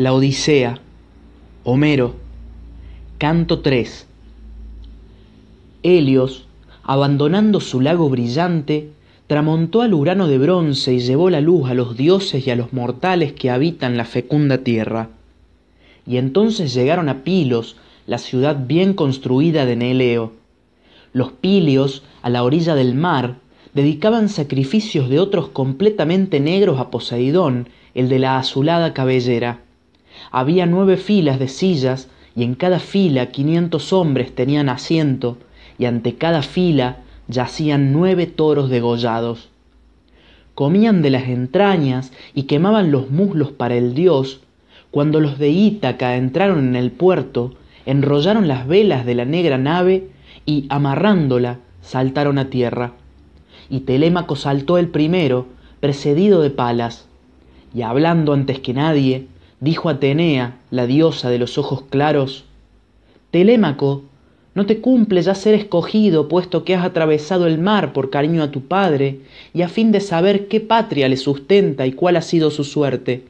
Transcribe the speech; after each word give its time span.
La 0.00 0.14
Odisea. 0.14 0.80
Homero. 1.62 2.14
Canto 3.18 3.58
3. 3.58 4.06
Helios, 5.82 6.46
abandonando 6.82 7.60
su 7.60 7.82
lago 7.82 8.08
brillante, 8.08 8.92
tramontó 9.26 9.82
al 9.82 9.92
Urano 9.92 10.26
de 10.26 10.38
bronce 10.38 10.94
y 10.94 11.00
llevó 11.00 11.28
la 11.28 11.42
luz 11.42 11.68
a 11.68 11.74
los 11.74 11.98
dioses 11.98 12.46
y 12.46 12.50
a 12.50 12.56
los 12.56 12.72
mortales 12.72 13.34
que 13.34 13.50
habitan 13.50 13.98
la 13.98 14.06
fecunda 14.06 14.64
tierra. 14.64 15.10
Y 16.06 16.16
entonces 16.16 16.72
llegaron 16.72 17.10
a 17.10 17.22
Pilos, 17.22 17.76
la 18.06 18.16
ciudad 18.16 18.66
bien 18.66 18.94
construida 18.94 19.66
de 19.66 19.76
Neleo. 19.76 20.32
Los 21.12 21.32
pilios, 21.32 22.04
a 22.22 22.30
la 22.30 22.42
orilla 22.42 22.74
del 22.74 22.94
mar, 22.94 23.36
dedicaban 23.74 24.30
sacrificios 24.30 25.10
de 25.10 25.18
otros 25.18 25.48
completamente 25.48 26.40
negros 26.40 26.80
a 26.80 26.88
Poseidón, 26.88 27.68
el 27.94 28.08
de 28.08 28.18
la 28.18 28.38
azulada 28.38 28.94
cabellera. 28.94 29.60
Había 30.30 30.66
nueve 30.66 30.96
filas 30.96 31.38
de 31.38 31.48
sillas 31.48 32.08
y 32.36 32.44
en 32.44 32.54
cada 32.54 32.78
fila 32.78 33.26
quinientos 33.26 33.92
hombres 33.92 34.34
tenían 34.34 34.68
asiento 34.68 35.38
y 35.78 35.86
ante 35.86 36.14
cada 36.14 36.42
fila 36.42 36.98
yacían 37.28 37.92
nueve 37.92 38.26
toros 38.26 38.70
degollados. 38.70 39.48
Comían 40.54 41.00
de 41.00 41.10
las 41.10 41.28
entrañas 41.28 42.12
y 42.34 42.42
quemaban 42.42 42.90
los 42.90 43.10
muslos 43.10 43.50
para 43.50 43.76
el 43.76 43.94
dios. 43.94 44.40
Cuando 44.90 45.20
los 45.20 45.38
de 45.38 45.48
Ítaca 45.48 46.16
entraron 46.16 46.68
en 46.68 46.76
el 46.76 46.90
puerto, 46.90 47.54
enrollaron 47.86 48.46
las 48.46 48.66
velas 48.66 49.06
de 49.06 49.14
la 49.14 49.24
negra 49.24 49.56
nave 49.56 50.08
y, 50.44 50.66
amarrándola, 50.68 51.58
saltaron 51.80 52.38
a 52.38 52.50
tierra. 52.50 52.92
Y 53.70 53.80
Telémaco 53.80 54.36
saltó 54.36 54.76
el 54.78 54.88
primero, 54.88 55.46
precedido 55.80 56.42
de 56.42 56.50
Palas, 56.50 57.06
y 57.74 57.82
hablando 57.82 58.32
antes 58.32 58.58
que 58.58 58.74
nadie, 58.74 59.28
dijo 59.60 59.88
Atenea, 59.88 60.58
la 60.70 60.86
diosa 60.86 61.30
de 61.30 61.38
los 61.38 61.58
ojos 61.58 61.82
claros, 61.90 62.44
Telémaco, 63.30 64.02
no 64.54 64.66
te 64.66 64.80
cumple 64.80 65.22
ya 65.22 65.34
ser 65.34 65.54
escogido, 65.54 66.26
puesto 66.26 66.64
que 66.64 66.74
has 66.74 66.84
atravesado 66.84 67.46
el 67.46 67.58
mar 67.58 67.92
por 67.92 68.10
cariño 68.10 68.42
a 68.42 68.50
tu 68.50 68.62
padre, 68.62 69.20
y 69.54 69.62
a 69.62 69.68
fin 69.68 69.92
de 69.92 70.00
saber 70.00 70.48
qué 70.48 70.60
patria 70.60 71.08
le 71.08 71.16
sustenta 71.16 71.86
y 71.86 71.92
cuál 71.92 72.16
ha 72.16 72.22
sido 72.22 72.50
su 72.50 72.64
suerte. 72.64 73.26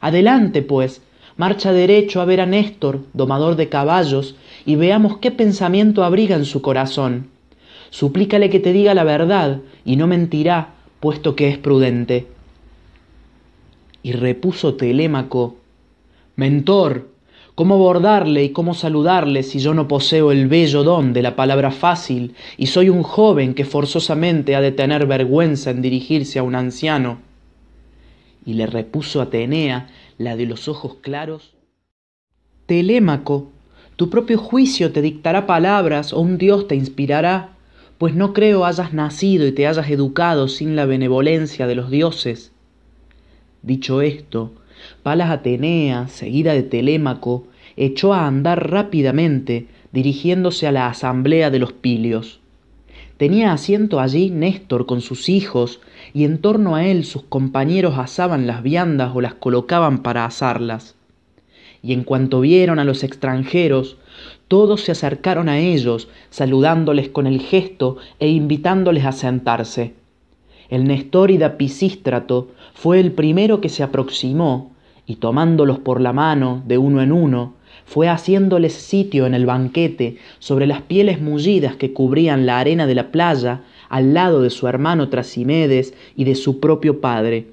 Adelante, 0.00 0.62
pues, 0.62 1.02
marcha 1.36 1.72
derecho 1.72 2.20
a 2.20 2.24
ver 2.24 2.40
a 2.40 2.46
Néstor, 2.46 3.02
domador 3.12 3.54
de 3.54 3.68
caballos, 3.68 4.34
y 4.64 4.74
veamos 4.74 5.18
qué 5.18 5.30
pensamiento 5.30 6.02
abriga 6.02 6.34
en 6.34 6.44
su 6.44 6.62
corazón. 6.62 7.28
Suplícale 7.90 8.50
que 8.50 8.58
te 8.58 8.72
diga 8.72 8.94
la 8.94 9.04
verdad, 9.04 9.60
y 9.84 9.94
no 9.94 10.08
mentirá, 10.08 10.74
puesto 10.98 11.36
que 11.36 11.48
es 11.48 11.58
prudente. 11.58 12.26
Y 14.02 14.12
repuso 14.12 14.74
Telémaco, 14.74 15.56
Mentor, 16.36 17.08
¿cómo 17.54 17.76
abordarle 17.76 18.44
y 18.44 18.50
cómo 18.50 18.74
saludarle 18.74 19.42
si 19.42 19.58
yo 19.58 19.72
no 19.72 19.88
poseo 19.88 20.32
el 20.32 20.48
bello 20.48 20.84
don 20.84 21.14
de 21.14 21.22
la 21.22 21.34
palabra 21.34 21.70
fácil 21.70 22.34
y 22.58 22.66
soy 22.66 22.90
un 22.90 23.02
joven 23.02 23.54
que 23.54 23.64
forzosamente 23.64 24.54
ha 24.54 24.60
de 24.60 24.70
tener 24.70 25.06
vergüenza 25.06 25.70
en 25.70 25.80
dirigirse 25.80 26.38
a 26.38 26.42
un 26.42 26.54
anciano? 26.54 27.20
Y 28.44 28.52
le 28.52 28.66
repuso 28.66 29.22
Atenea, 29.22 29.88
la 30.18 30.36
de 30.36 30.44
los 30.44 30.68
ojos 30.68 30.96
claros, 31.00 31.54
Telémaco, 32.66 33.48
tu 33.96 34.10
propio 34.10 34.36
juicio 34.36 34.92
te 34.92 35.00
dictará 35.00 35.46
palabras 35.46 36.12
o 36.12 36.20
un 36.20 36.36
Dios 36.36 36.68
te 36.68 36.74
inspirará, 36.74 37.56
pues 37.96 38.14
no 38.14 38.34
creo 38.34 38.66
hayas 38.66 38.92
nacido 38.92 39.46
y 39.46 39.52
te 39.52 39.66
hayas 39.66 39.88
educado 39.88 40.48
sin 40.48 40.76
la 40.76 40.84
benevolencia 40.84 41.66
de 41.66 41.76
los 41.76 41.90
dioses. 41.90 42.52
Dicho 43.62 44.02
esto, 44.02 44.52
Palas 45.02 45.30
Atenea, 45.30 46.08
seguida 46.08 46.52
de 46.52 46.62
Telémaco, 46.62 47.46
echó 47.76 48.14
a 48.14 48.26
andar 48.26 48.70
rápidamente, 48.70 49.66
dirigiéndose 49.92 50.66
a 50.66 50.72
la 50.72 50.88
asamblea 50.88 51.50
de 51.50 51.58
los 51.58 51.72
Pilios. 51.72 52.40
Tenía 53.16 53.52
asiento 53.52 53.98
allí 53.98 54.30
Néstor 54.30 54.84
con 54.84 55.00
sus 55.00 55.28
hijos, 55.28 55.80
y 56.12 56.24
en 56.24 56.38
torno 56.38 56.74
a 56.76 56.84
él 56.86 57.04
sus 57.04 57.22
compañeros 57.22 57.98
asaban 57.98 58.46
las 58.46 58.62
viandas 58.62 59.12
o 59.14 59.20
las 59.20 59.34
colocaban 59.34 60.02
para 60.02 60.24
asarlas. 60.24 60.96
Y 61.82 61.92
en 61.92 62.04
cuanto 62.04 62.40
vieron 62.40 62.78
a 62.78 62.84
los 62.84 63.04
extranjeros, 63.04 63.96
todos 64.48 64.82
se 64.82 64.92
acercaron 64.92 65.48
a 65.48 65.58
ellos, 65.58 66.08
saludándoles 66.30 67.08
con 67.08 67.26
el 67.26 67.40
gesto 67.40 67.96
e 68.18 68.28
invitándoles 68.28 69.04
a 69.04 69.12
sentarse. 69.12 69.94
El 70.68 70.84
Nestórida 70.84 71.56
Pisístrato 71.56 72.48
fue 72.76 73.00
el 73.00 73.12
primero 73.12 73.62
que 73.62 73.70
se 73.70 73.82
aproximó, 73.82 74.70
y 75.06 75.16
tomándolos 75.16 75.78
por 75.78 75.98
la 75.98 76.12
mano 76.12 76.62
de 76.66 76.76
uno 76.76 77.00
en 77.00 77.10
uno, 77.10 77.54
fue 77.86 78.06
haciéndoles 78.06 78.74
sitio 78.74 79.24
en 79.24 79.32
el 79.32 79.46
banquete 79.46 80.18
sobre 80.40 80.66
las 80.66 80.82
pieles 80.82 81.18
mullidas 81.18 81.74
que 81.76 81.94
cubrían 81.94 82.44
la 82.44 82.58
arena 82.58 82.86
de 82.86 82.94
la 82.94 83.10
playa 83.10 83.62
al 83.88 84.12
lado 84.12 84.42
de 84.42 84.50
su 84.50 84.68
hermano 84.68 85.08
Trasimedes 85.08 85.94
y 86.16 86.24
de 86.24 86.34
su 86.34 86.60
propio 86.60 87.00
padre. 87.00 87.46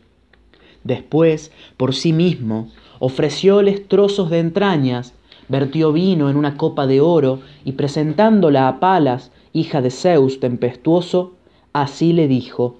Después, 0.84 1.54
por 1.78 1.96
sí 1.96 2.12
mismo, 2.12 2.70
ofrecióles 3.00 3.88
trozos 3.88 4.30
de 4.30 4.40
entrañas, 4.40 5.14
vertió 5.48 5.94
vino 5.94 6.30
en 6.30 6.36
una 6.36 6.58
copa 6.58 6.86
de 6.86 7.00
oro 7.00 7.40
y 7.64 7.72
presentándola 7.72 8.68
a 8.68 8.82
Palas, 8.82 9.32
hija 9.54 9.82
de 9.82 9.90
Zeus 9.90 10.42
tempestuoso, 10.42 11.36
así 11.72 12.12
le 12.12 12.28
dijo, 12.28 12.80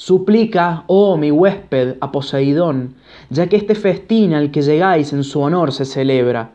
Suplica, 0.00 0.84
oh 0.86 1.16
mi 1.16 1.32
huésped, 1.32 1.96
a 2.00 2.12
Poseidón, 2.12 2.94
ya 3.30 3.48
que 3.48 3.56
este 3.56 3.74
festín 3.74 4.32
al 4.32 4.52
que 4.52 4.62
llegáis 4.62 5.12
en 5.12 5.24
su 5.24 5.40
honor 5.40 5.72
se 5.72 5.84
celebra. 5.84 6.52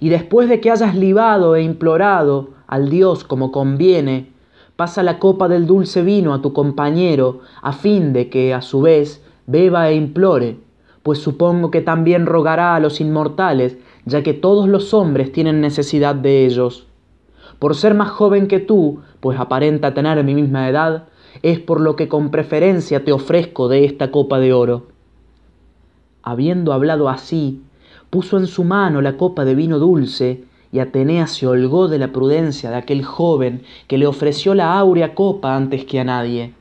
Y 0.00 0.10
después 0.10 0.50
de 0.50 0.60
que 0.60 0.70
hayas 0.70 0.94
libado 0.94 1.56
e 1.56 1.62
implorado 1.62 2.50
al 2.66 2.90
Dios 2.90 3.24
como 3.24 3.52
conviene, 3.52 4.28
pasa 4.76 5.02
la 5.02 5.18
copa 5.18 5.48
del 5.48 5.66
dulce 5.66 6.02
vino 6.02 6.34
a 6.34 6.42
tu 6.42 6.52
compañero, 6.52 7.40
a 7.62 7.72
fin 7.72 8.12
de 8.12 8.28
que, 8.28 8.52
a 8.52 8.60
su 8.60 8.82
vez, 8.82 9.24
beba 9.46 9.88
e 9.88 9.94
implore, 9.94 10.58
pues 11.02 11.20
supongo 11.20 11.70
que 11.70 11.80
también 11.80 12.26
rogará 12.26 12.74
a 12.74 12.80
los 12.80 13.00
inmortales, 13.00 13.78
ya 14.04 14.22
que 14.22 14.34
todos 14.34 14.68
los 14.68 14.92
hombres 14.92 15.32
tienen 15.32 15.62
necesidad 15.62 16.14
de 16.14 16.44
ellos. 16.44 16.86
Por 17.58 17.76
ser 17.76 17.94
más 17.94 18.10
joven 18.10 18.46
que 18.46 18.60
tú, 18.60 19.00
pues 19.20 19.40
aparenta 19.40 19.94
tener 19.94 20.22
mi 20.22 20.34
misma 20.34 20.68
edad, 20.68 21.04
es 21.42 21.58
por 21.58 21.80
lo 21.80 21.96
que 21.96 22.08
con 22.08 22.30
preferencia 22.30 23.04
te 23.04 23.12
ofrezco 23.12 23.68
de 23.68 23.84
esta 23.84 24.10
copa 24.10 24.38
de 24.38 24.52
oro. 24.52 24.86
Habiendo 26.22 26.72
hablado 26.72 27.08
así, 27.08 27.62
puso 28.10 28.38
en 28.38 28.46
su 28.46 28.64
mano 28.64 29.02
la 29.02 29.16
copa 29.16 29.44
de 29.44 29.54
vino 29.54 29.78
dulce, 29.78 30.44
y 30.72 30.80
Atenea 30.80 31.28
se 31.28 31.46
holgó 31.46 31.86
de 31.86 31.98
la 31.98 32.08
prudencia 32.08 32.70
de 32.70 32.76
aquel 32.76 33.04
joven 33.04 33.62
que 33.86 33.96
le 33.96 34.06
ofreció 34.06 34.54
la 34.54 34.76
áurea 34.76 35.14
copa 35.14 35.54
antes 35.54 35.84
que 35.84 36.00
a 36.00 36.04
nadie. 36.04 36.52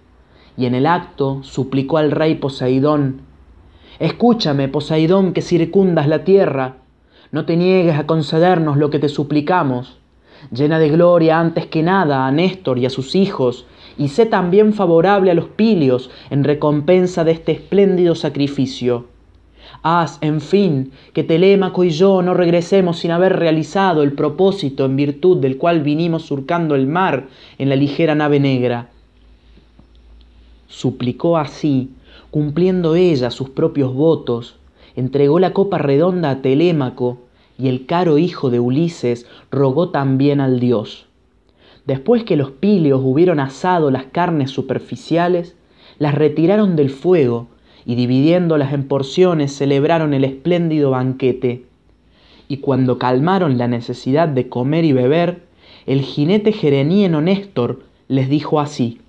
Y 0.55 0.67
en 0.67 0.75
el 0.75 0.85
acto 0.85 1.41
suplicó 1.41 1.97
al 1.97 2.11
rey 2.11 2.35
Poseidón, 2.35 3.21
Escúchame, 3.99 4.67
Poseidón, 4.67 5.33
que 5.33 5.41
circundas 5.41 6.07
la 6.07 6.23
tierra, 6.23 6.77
no 7.31 7.45
te 7.45 7.57
niegues 7.57 7.97
a 7.97 8.05
concedernos 8.05 8.77
lo 8.77 8.91
que 8.91 8.99
te 8.99 9.09
suplicamos. 9.09 9.97
Llena 10.51 10.77
de 10.77 10.89
gloria 10.89 11.39
antes 11.39 11.65
que 11.65 11.81
nada 11.81 12.27
a 12.27 12.31
Néstor 12.31 12.77
y 12.77 12.85
a 12.85 12.91
sus 12.91 13.15
hijos, 13.15 13.65
y 13.97 14.09
sé 14.09 14.25
también 14.25 14.73
favorable 14.73 15.31
a 15.31 15.33
los 15.33 15.45
pilios 15.45 16.09
en 16.29 16.43
recompensa 16.43 17.23
de 17.23 17.31
este 17.31 17.51
espléndido 17.51 18.15
sacrificio. 18.15 19.05
Haz, 19.81 20.17
en 20.21 20.39
fin, 20.39 20.91
que 21.13 21.23
Telémaco 21.23 21.83
y 21.83 21.89
yo 21.89 22.21
no 22.21 22.33
regresemos 22.33 22.99
sin 22.99 23.11
haber 23.11 23.37
realizado 23.37 24.03
el 24.03 24.13
propósito 24.13 24.85
en 24.85 24.95
virtud 24.95 25.37
del 25.37 25.57
cual 25.57 25.81
vinimos 25.81 26.23
surcando 26.23 26.75
el 26.75 26.87
mar 26.87 27.27
en 27.57 27.69
la 27.69 27.75
ligera 27.75 28.15
nave 28.15 28.39
negra. 28.39 28.89
Suplicó 30.67 31.37
así, 31.37 31.91
cumpliendo 32.31 32.95
ella 32.95 33.29
sus 33.29 33.49
propios 33.49 33.93
votos, 33.93 34.55
entregó 34.95 35.39
la 35.39 35.53
copa 35.53 35.77
redonda 35.77 36.29
a 36.29 36.41
Telémaco, 36.41 37.19
y 37.57 37.67
el 37.67 37.85
caro 37.85 38.17
hijo 38.17 38.49
de 38.49 38.59
Ulises 38.59 39.27
rogó 39.51 39.89
también 39.89 40.41
al 40.41 40.59
dios. 40.59 41.05
Después 41.85 42.23
que 42.23 42.37
los 42.37 42.51
pilios 42.51 43.01
hubieron 43.03 43.39
asado 43.39 43.91
las 43.91 44.05
carnes 44.05 44.51
superficiales, 44.51 45.55
las 45.99 46.15
retiraron 46.15 46.75
del 46.75 46.89
fuego 46.89 47.47
y 47.85 47.95
dividiéndolas 47.95 48.73
en 48.73 48.87
porciones 48.87 49.53
celebraron 49.53 50.13
el 50.13 50.23
espléndido 50.23 50.91
banquete. 50.91 51.65
Y 52.47 52.57
cuando 52.57 52.97
calmaron 52.97 53.57
la 53.57 53.67
necesidad 53.67 54.27
de 54.27 54.47
comer 54.47 54.85
y 54.85 54.93
beber, 54.93 55.43
el 55.85 56.01
jinete 56.01 56.53
jerenieno 56.53 57.21
Néstor 57.21 57.83
les 58.07 58.29
dijo 58.29 58.59
así, 58.59 59.01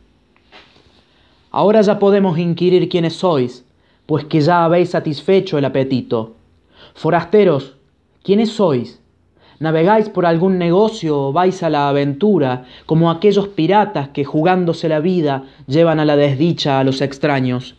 Ahora 1.51 1.83
ya 1.83 2.01
podemos 2.01 2.37
inquirir 2.39 2.89
quiénes 2.89 3.15
sois, 3.15 3.65
pues 4.07 4.25
que 4.25 4.41
ya 4.41 4.65
habéis 4.65 4.91
satisfecho 4.91 5.57
el 5.57 5.65
apetito. 5.65 6.35
Forasteros, 6.95 7.77
¿quiénes 8.25 8.51
sois? 8.51 9.01
Navegáis 9.65 10.09
por 10.09 10.27
algún 10.27 10.59
negocio 10.59 11.19
o 11.19 11.33
vais 11.33 11.63
a 11.63 11.71
la 11.71 11.89
aventura, 11.89 12.65
como 12.87 13.11
aquellos 13.11 13.49
piratas 13.49 14.11
que 14.11 14.25
jugándose 14.25 14.89
la 14.89 15.01
vida 15.01 15.45
llevan 15.67 15.99
a 16.01 16.05
la 16.05 16.17
desdicha 16.17 16.79
a 16.79 16.85
los 16.85 17.01
extraños. 17.01 17.75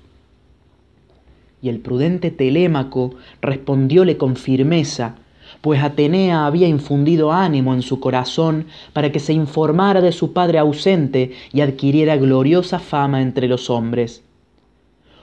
Y 1.61 1.69
el 1.69 1.79
prudente 1.79 2.31
Telémaco 2.31 3.13
respondióle 3.41 4.17
con 4.17 4.35
firmeza, 4.35 5.15
pues 5.61 5.83
Atenea 5.83 6.47
había 6.47 6.67
infundido 6.67 7.31
ánimo 7.31 7.73
en 7.75 7.83
su 7.83 7.99
corazón 7.99 8.65
para 8.93 9.11
que 9.11 9.19
se 9.19 9.33
informara 9.33 10.01
de 10.01 10.11
su 10.11 10.33
padre 10.33 10.57
ausente 10.57 11.33
y 11.53 11.61
adquiriera 11.61 12.17
gloriosa 12.17 12.79
fama 12.79 13.21
entre 13.21 13.47
los 13.47 13.69
hombres. 13.69 14.23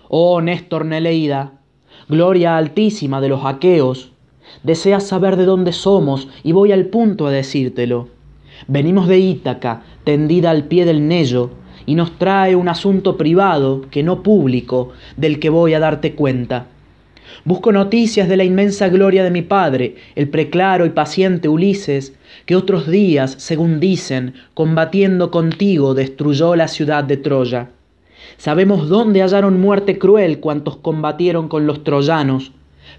Oh 0.08 0.40
Néstor 0.40 0.84
Neleida, 0.84 1.54
gloria 2.08 2.56
altísima 2.56 3.20
de 3.20 3.28
los 3.30 3.44
aqueos, 3.44 4.11
deseas 4.62 5.06
saber 5.06 5.36
de 5.36 5.44
dónde 5.44 5.72
somos 5.72 6.28
y 6.42 6.52
voy 6.52 6.72
al 6.72 6.86
punto 6.86 7.26
a 7.26 7.30
decírtelo. 7.30 8.08
Venimos 8.68 9.08
de 9.08 9.18
Ítaca, 9.18 9.82
tendida 10.04 10.50
al 10.50 10.64
pie 10.64 10.84
del 10.84 11.08
Nello, 11.08 11.50
y 11.86 11.94
nos 11.94 12.16
trae 12.18 12.54
un 12.54 12.68
asunto 12.68 13.16
privado, 13.16 13.82
que 13.90 14.02
no 14.02 14.22
público, 14.22 14.90
del 15.16 15.40
que 15.40 15.50
voy 15.50 15.74
a 15.74 15.80
darte 15.80 16.14
cuenta. 16.14 16.66
Busco 17.44 17.72
noticias 17.72 18.28
de 18.28 18.36
la 18.36 18.44
inmensa 18.44 18.88
gloria 18.88 19.24
de 19.24 19.30
mi 19.30 19.42
padre, 19.42 19.96
el 20.14 20.28
preclaro 20.28 20.86
y 20.86 20.90
paciente 20.90 21.48
Ulises, 21.48 22.14
que 22.46 22.54
otros 22.54 22.86
días, 22.88 23.34
según 23.38 23.80
dicen, 23.80 24.34
combatiendo 24.54 25.30
contigo, 25.30 25.94
destruyó 25.94 26.54
la 26.54 26.68
ciudad 26.68 27.04
de 27.04 27.16
Troya. 27.16 27.70
Sabemos 28.36 28.88
dónde 28.88 29.22
hallaron 29.22 29.60
muerte 29.60 29.98
cruel 29.98 30.40
cuantos 30.40 30.76
combatieron 30.76 31.48
con 31.48 31.66
los 31.66 31.82
troyanos, 31.84 32.52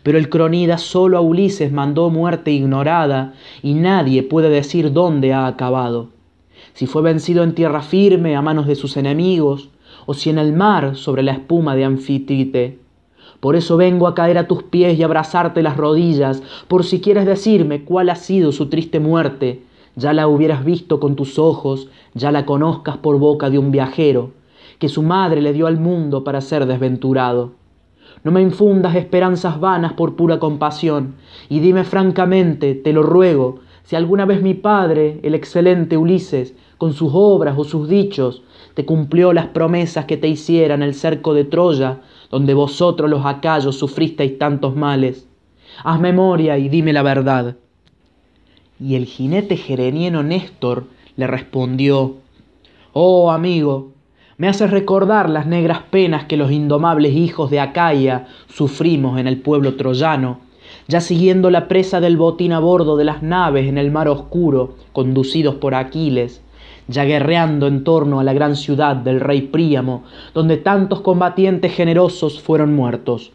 pero 0.04 0.18
el 0.18 0.30
cronida 0.30 0.78
solo 0.78 1.18
a 1.18 1.22
Ulises 1.22 1.72
mandó 1.72 2.10
muerte 2.10 2.52
ignorada, 2.52 3.34
y 3.62 3.74
nadie 3.74 4.22
puede 4.22 4.50
decir 4.50 4.92
dónde 4.92 5.34
ha 5.34 5.48
acabado. 5.48 6.10
Si 6.74 6.88
fue 6.88 7.02
vencido 7.02 7.44
en 7.44 7.56
tierra 7.56 7.82
firme 7.82 8.36
a 8.36 8.42
manos 8.42 8.68
de 8.68 8.76
sus 8.76 8.98
enemigos, 8.98 9.70
o 10.06 10.14
si 10.14 10.30
en 10.30 10.38
el 10.38 10.54
mar 10.54 10.96
sobre 10.96 11.24
la 11.24 11.32
espuma 11.32 11.76
de 11.76 11.86
Anfitrite. 11.86 12.80
Por 13.40 13.56
eso 13.56 13.78
vengo 13.78 14.08
a 14.08 14.16
caer 14.16 14.38
a 14.38 14.48
tus 14.48 14.64
pies 14.64 14.98
y 14.98 15.04
abrazarte 15.04 15.64
las 15.64 15.78
rodillas, 15.78 16.44
por 16.68 16.84
si 16.84 17.00
quieres 17.02 17.26
decirme 17.26 17.84
cuál 17.84 18.10
ha 18.10 18.16
sido 18.16 18.52
su 18.52 18.68
triste 18.68 19.00
muerte. 19.00 19.64
Ya 19.96 20.14
la 20.14 20.28
hubieras 20.28 20.66
visto 20.66 21.00
con 21.00 21.16
tus 21.16 21.38
ojos, 21.38 21.88
ya 22.14 22.32
la 22.32 22.46
conozcas 22.46 22.98
por 22.98 23.20
boca 23.20 23.50
de 23.50 23.60
un 23.60 23.72
viajero, 23.72 24.32
que 24.80 24.90
su 24.90 25.04
madre 25.04 25.42
le 25.42 25.54
dio 25.54 25.68
al 25.68 25.80
mundo 25.80 26.24
para 26.24 26.42
ser 26.42 26.66
desventurado. 26.66 27.52
No 28.24 28.32
me 28.32 28.42
infundas 28.42 28.96
esperanzas 28.96 29.60
vanas 29.60 29.94
por 29.94 30.16
pura 30.16 30.40
compasión, 30.40 31.16
y 31.50 31.60
dime 31.60 31.84
francamente, 31.84 32.76
te 32.76 32.94
lo 32.94 33.04
ruego, 33.04 33.60
si 33.84 33.98
alguna 33.98 34.26
vez 34.26 34.42
mi 34.42 34.54
padre, 34.54 35.20
el 35.24 35.36
excelente 35.36 35.98
Ulises, 35.98 36.56
con 36.78 36.94
sus 36.94 37.12
obras 37.14 37.56
o 37.58 37.64
sus 37.64 37.90
dichos, 37.90 38.44
te 38.74 38.86
cumplió 38.86 39.34
las 39.34 39.48
promesas 39.48 40.06
que 40.06 40.18
te 40.18 40.28
hiciera 40.28 40.74
en 40.74 40.84
el 40.84 40.94
cerco 40.94 41.34
de 41.34 41.44
Troya, 41.44 42.02
donde 42.32 42.54
vosotros 42.54 43.10
los 43.10 43.26
acayos 43.26 43.78
sufristeis 43.78 44.38
tantos 44.38 44.76
males. 44.76 45.28
Haz 45.84 46.00
memoria 46.00 46.58
y 46.58 46.70
dime 46.70 46.94
la 46.94 47.04
verdad. 47.04 47.58
Y 48.80 48.96
el 48.96 49.06
jinete 49.06 49.58
gerenieno 49.58 50.24
Néstor 50.24 50.86
le 51.16 51.28
respondió, 51.28 52.16
Oh 52.94 53.32
amigo, 53.32 53.93
me 54.38 54.48
haces 54.48 54.72
recordar 54.72 55.30
las 55.30 55.46
negras 55.46 55.82
penas 55.90 56.26
que 56.26 56.38
los 56.38 56.52
indomables 56.52 57.14
hijos 57.14 57.50
de 57.50 57.60
Acaya 57.60 58.28
sufrimos 58.48 59.20
en 59.20 59.28
el 59.28 59.40
pueblo 59.42 59.76
troyano, 59.76 60.40
ya 60.88 61.02
siguiendo 61.02 61.50
la 61.50 61.68
presa 61.68 62.00
del 62.00 62.18
botín 62.18 62.52
a 62.52 62.60
bordo 62.60 62.98
de 62.98 63.06
las 63.06 63.22
naves 63.22 63.68
en 63.68 63.78
el 63.78 63.92
mar 63.92 64.08
oscuro, 64.08 64.76
conducidos 64.92 65.56
por 65.56 65.76
Aquiles, 65.76 66.42
ya 66.88 67.06
guerreando 67.06 67.68
en 67.68 67.84
torno 67.84 68.20
a 68.20 68.24
la 68.24 68.34
gran 68.34 68.56
ciudad 68.56 68.96
del 68.96 69.20
rey 69.20 69.42
Príamo, 69.42 70.04
donde 70.34 70.58
tantos 70.58 71.02
combatientes 71.02 71.74
generosos 71.74 72.42
fueron 72.42 72.74
muertos. 72.74 73.32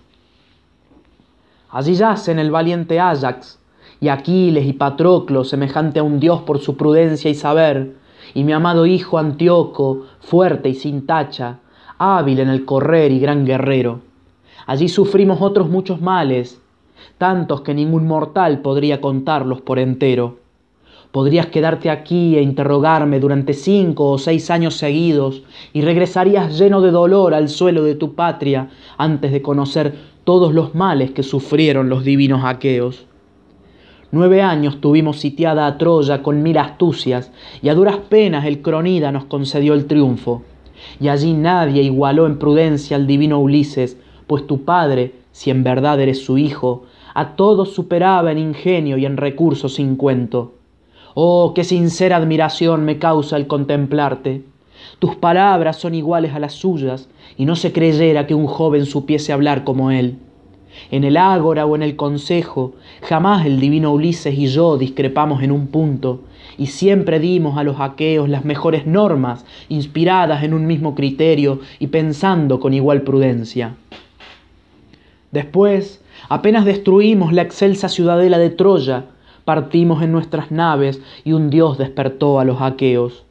Allí 1.71 1.95
yacen 1.95 2.39
el 2.39 2.51
valiente 2.51 2.99
Ajax, 2.99 3.59
y 4.01 4.09
Aquiles 4.09 4.67
y 4.67 4.73
Patroclo, 4.73 5.45
semejante 5.45 5.99
a 5.99 6.03
un 6.03 6.21
dios 6.21 6.43
por 6.43 6.61
su 6.61 6.77
prudencia 6.77 7.31
y 7.31 7.35
saber, 7.35 7.97
y 8.35 8.45
mi 8.45 8.53
amado 8.53 8.87
hijo 8.87 9.19
Antíoco, 9.19 10.07
fuerte 10.21 10.69
y 10.69 10.75
sin 10.75 11.07
tacha, 11.07 11.59
hábil 11.99 12.41
en 12.41 12.49
el 12.49 12.65
correr 12.65 13.13
y 13.13 13.21
gran 13.21 13.45
guerrero. 13.45 14.01
Allí 14.67 14.89
sufrimos 14.89 15.41
otros 15.41 15.69
muchos 15.69 16.01
males, 16.01 16.61
tantos 17.17 17.63
que 17.63 17.75
ningún 17.75 18.07
mortal 18.07 18.61
podría 18.61 19.01
contarlos 19.01 19.61
por 19.61 19.79
entero. 19.79 20.39
Podrías 21.11 21.47
quedarte 21.47 21.89
aquí 21.89 22.37
e 22.37 22.43
interrogarme 22.43 23.19
durante 23.19 23.55
cinco 23.55 24.11
o 24.11 24.19
seis 24.19 24.51
años 24.51 24.75
seguidos 24.75 25.43
y 25.73 25.81
regresarías 25.81 26.59
lleno 26.59 26.83
de 26.83 26.91
dolor 26.91 27.33
al 27.33 27.49
suelo 27.49 27.83
de 27.83 27.95
tu 27.95 28.15
patria 28.15 28.69
antes 28.99 29.33
de 29.33 29.41
conocer 29.41 29.95
todos 30.25 30.53
los 30.53 30.75
males 30.75 31.13
que 31.13 31.23
sufrieron 31.23 31.89
los 31.89 32.05
divinos 32.05 32.43
aqueos. 32.45 33.07
Nueve 34.11 34.41
años 34.41 34.81
tuvimos 34.81 35.21
sitiada 35.21 35.67
a 35.67 35.77
Troya 35.77 36.23
con 36.23 36.43
mil 36.43 36.57
astucias 36.57 37.31
y 37.61 37.69
a 37.69 37.75
duras 37.75 37.99
penas 38.09 38.47
el 38.47 38.63
Cronida 38.63 39.13
nos 39.13 39.27
concedió 39.27 39.75
el 39.75 39.85
triunfo. 39.85 40.43
Y 40.99 41.09
allí 41.09 41.35
nadie 41.35 41.83
igualó 41.83 42.27
en 42.27 42.39
prudencia 42.39 42.97
al 42.97 43.07
divino 43.07 43.39
Ulises, 43.39 43.99
pues 44.27 44.47
tu 44.47 44.65
padre, 44.65 45.13
si 45.33 45.51
en 45.51 45.63
verdad 45.63 46.01
eres 46.01 46.25
su 46.25 46.39
hijo, 46.39 46.85
a 47.13 47.37
todos 47.37 47.75
superaba 47.75 48.33
en 48.33 48.39
ingenio 48.39 48.97
y 48.97 49.05
en 49.05 49.19
recursos 49.19 49.75
sin 49.75 49.97
cuento. 49.97 50.55
Oh, 51.13 51.53
qué 51.55 51.63
sincera 51.63 52.17
admiración 52.17 52.87
me 52.87 52.99
causa 52.99 53.37
el 53.37 53.47
contemplarte. 53.47 54.43
Tus 55.01 55.17
palabras 55.17 55.77
son 55.77 55.95
iguales 55.95 56.33
a 56.33 56.39
las 56.39 56.55
suyas, 56.55 57.11
y 57.37 57.45
no 57.45 57.57
se 57.57 57.73
creyera 57.73 58.27
que 58.27 58.35
un 58.35 58.47
joven 58.47 58.87
supiese 58.87 59.35
hablar 59.35 59.65
como 59.65 59.91
él. 59.91 60.17
En 60.91 61.05
el 61.05 61.17
ágora 61.17 61.67
o 61.67 61.77
en 61.77 61.83
el 61.83 61.97
consejo, 61.97 62.75
jamás 63.03 63.47
el 63.47 63.61
divino 63.61 63.93
Ulises 63.93 64.37
y 64.39 64.47
yo 64.47 64.79
discrepamos 64.79 65.43
en 65.43 65.53
un 65.53 65.69
punto, 65.69 66.23
y 66.57 66.67
siempre 66.67 67.21
dimos 67.21 67.57
a 67.59 67.65
los 67.65 67.81
aqueos 67.81 68.29
las 68.29 68.45
mejores 68.45 68.87
normas, 68.87 69.45
inspiradas 69.69 70.43
en 70.43 70.55
un 70.55 70.67
mismo 70.67 70.95
criterio 70.95 71.61
y 71.79 71.89
pensando 71.89 72.61
con 72.61 72.75
igual 72.75 73.03
prudencia. 73.03 73.77
Después, 75.31 76.03
apenas 76.29 76.65
destruimos 76.65 77.33
la 77.33 77.43
excelsa 77.43 77.89
ciudadela 77.89 78.39
de 78.39 78.51
Troya, 78.51 79.05
partimos 79.45 80.03
en 80.03 80.13
nuestras 80.13 80.51
naves 80.51 81.01
y 81.25 81.33
un 81.33 81.51
dios 81.51 81.79
despertó 81.79 82.41
a 82.41 82.45
los 82.45 82.61
aqueos. 82.61 83.25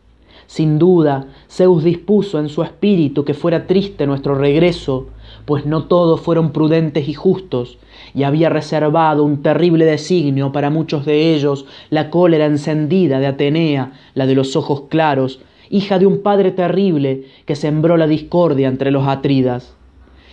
Sin 0.48 0.80
duda, 0.80 1.28
Zeus 1.50 1.84
dispuso 1.84 2.40
en 2.40 2.48
su 2.50 2.64
espíritu 2.64 3.26
que 3.26 3.34
fuera 3.34 3.68
triste 3.68 4.08
nuestro 4.08 4.34
regreso, 4.34 5.08
pues 5.48 5.66
no 5.66 5.86
todos 5.86 6.20
fueron 6.20 6.52
prudentes 6.52 7.08
y 7.08 7.14
justos, 7.14 7.78
y 8.14 8.24
había 8.24 8.50
reservado 8.50 9.24
un 9.24 9.42
terrible 9.42 9.86
designio 9.86 10.52
para 10.52 10.70
muchos 10.70 11.06
de 11.06 11.34
ellos 11.34 11.66
la 11.90 12.10
cólera 12.10 12.48
encendida 12.48 13.22
de 13.22 13.28
Atenea, 13.28 13.94
la 14.14 14.26
de 14.26 14.36
los 14.36 14.58
ojos 14.58 14.84
claros, 14.90 15.40
hija 15.70 16.00
de 16.00 16.06
un 16.06 16.22
padre 16.22 16.52
terrible 16.52 17.28
que 17.46 17.56
sembró 17.56 17.96
la 17.96 18.08
discordia 18.08 18.68
entre 18.68 18.92
los 18.92 19.08
atridas. 19.08 19.74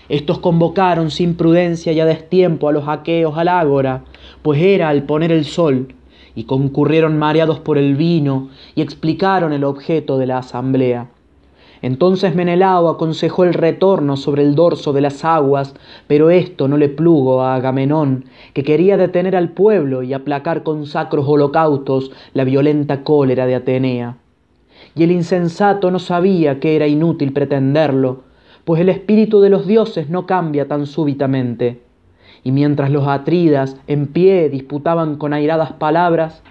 Estos 0.09 0.40
convocaron 0.40 1.12
sin 1.12 1.37
prudencia 1.37 1.92
y 1.92 2.00
a 2.00 2.06
destiempo 2.06 2.68
a 2.68 2.73
los 2.73 2.88
aqueos 2.88 3.38
al 3.38 3.47
ágora, 3.47 4.02
pues 4.42 4.61
era 4.61 4.88
al 4.88 5.04
poner 5.04 5.30
el 5.30 5.44
sol, 5.44 5.94
y 6.35 6.42
concurrieron 6.42 7.16
mareados 7.21 7.61
por 7.61 7.78
el 7.78 7.94
vino 7.94 8.49
y 8.75 8.83
explicaron 8.83 9.52
el 9.52 9.62
objeto 9.62 10.18
de 10.18 10.26
la 10.26 10.38
asamblea. 10.38 11.13
Entonces 11.85 12.35
Menelao 12.35 12.88
aconsejó 12.88 13.45
el 13.45 13.53
retorno 13.53 14.17
sobre 14.17 14.41
el 14.41 14.55
dorso 14.55 14.95
de 14.95 15.03
las 15.03 15.23
aguas, 15.23 15.75
pero 16.07 16.31
esto 16.31 16.67
no 16.67 16.79
le 16.79 16.88
plugo 16.88 17.43
a 17.43 17.57
Agamenón, 17.57 18.25
que 18.55 18.62
quería 18.62 18.97
detener 18.97 19.37
al 19.37 19.50
pueblo 19.50 20.03
y 20.03 20.14
aplacar 20.14 20.62
con 20.62 20.87
sacros 20.87 21.26
holocaustos 21.29 22.11
la 22.33 22.45
violenta 22.45 23.05
cólera 23.05 23.45
de 23.45 23.57
Atenea. 23.57 24.17
Y 24.95 25.03
el 25.03 25.11
insensato 25.11 25.91
no 25.91 25.99
sabía 25.99 26.59
que 26.59 26.75
era 26.75 26.87
inútil 26.87 27.35
pretenderlo, 27.35 28.23
pues 28.64 28.81
el 28.81 28.88
espíritu 28.88 29.43
de 29.43 29.50
los 29.50 29.67
dioses 29.67 30.09
no 30.09 30.25
cambia 30.25 30.67
tan 30.67 30.87
súbitamente. 30.87 31.83
Y 32.45 32.53
mientras 32.53 32.91
los 32.91 33.07
atridas 33.07 33.76
en 33.88 34.07
pie 34.07 34.49
disputaban 34.49 35.17
con 35.17 35.35
airadas 35.35 35.75
palabras, 35.75 36.43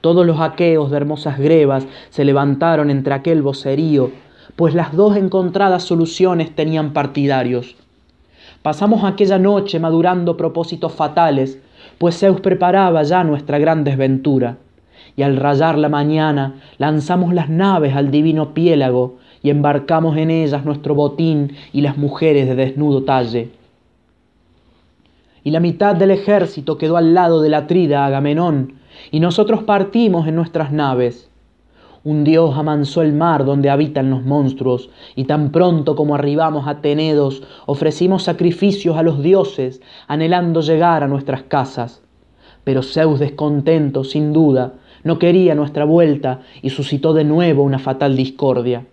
todos 0.00 0.24
los 0.24 0.40
aqueos 0.40 0.90
de 0.90 0.96
hermosas 0.96 1.38
grebas 1.38 1.86
se 2.08 2.24
levantaron 2.24 2.88
entre 2.88 3.12
aquel 3.12 3.42
vocerío, 3.42 4.10
pues 4.58 4.74
las 4.74 4.92
dos 4.92 5.16
encontradas 5.16 5.84
soluciones 5.84 6.52
tenían 6.52 6.92
partidarios. 6.92 7.76
Pasamos 8.60 9.04
aquella 9.04 9.38
noche 9.38 9.78
madurando 9.78 10.36
propósitos 10.36 10.92
fatales, 10.92 11.60
pues 11.98 12.18
Zeus 12.18 12.40
preparaba 12.40 13.04
ya 13.04 13.22
nuestra 13.22 13.60
gran 13.60 13.84
desventura. 13.84 14.56
Y 15.14 15.22
al 15.22 15.36
rayar 15.36 15.78
la 15.78 15.88
mañana 15.88 16.56
lanzamos 16.76 17.32
las 17.32 17.48
naves 17.48 17.94
al 17.94 18.10
divino 18.10 18.52
piélago, 18.52 19.18
y 19.44 19.50
embarcamos 19.50 20.16
en 20.16 20.32
ellas 20.32 20.64
nuestro 20.64 20.96
botín 20.96 21.52
y 21.72 21.82
las 21.82 21.96
mujeres 21.96 22.48
de 22.48 22.56
desnudo 22.56 23.04
talle. 23.04 23.52
Y 25.44 25.52
la 25.52 25.60
mitad 25.60 25.94
del 25.94 26.10
ejército 26.10 26.78
quedó 26.78 26.96
al 26.96 27.14
lado 27.14 27.42
de 27.42 27.48
la 27.48 27.68
trida 27.68 28.04
Agamenón, 28.04 28.80
y 29.12 29.20
nosotros 29.20 29.62
partimos 29.62 30.26
en 30.26 30.34
nuestras 30.34 30.72
naves. 30.72 31.27
Un 32.04 32.24
dios 32.24 32.56
amansó 32.56 33.02
el 33.02 33.12
mar 33.12 33.44
donde 33.44 33.70
habitan 33.70 34.10
los 34.10 34.24
monstruos, 34.24 34.90
y 35.16 35.24
tan 35.24 35.50
pronto 35.50 35.96
como 35.96 36.14
arribamos 36.14 36.66
a 36.68 36.80
Tenedos, 36.80 37.42
ofrecimos 37.66 38.22
sacrificios 38.22 38.96
a 38.96 39.02
los 39.02 39.22
dioses, 39.22 39.80
anhelando 40.06 40.60
llegar 40.60 41.02
a 41.02 41.08
nuestras 41.08 41.42
casas. 41.42 42.02
Pero 42.64 42.82
Zeus 42.82 43.18
descontento, 43.18 44.04
sin 44.04 44.32
duda, 44.32 44.74
no 45.04 45.18
quería 45.18 45.54
nuestra 45.54 45.84
vuelta 45.84 46.40
y 46.62 46.70
suscitó 46.70 47.14
de 47.14 47.24
nuevo 47.24 47.62
una 47.62 47.78
fatal 47.78 48.16
discordia. 48.16 48.86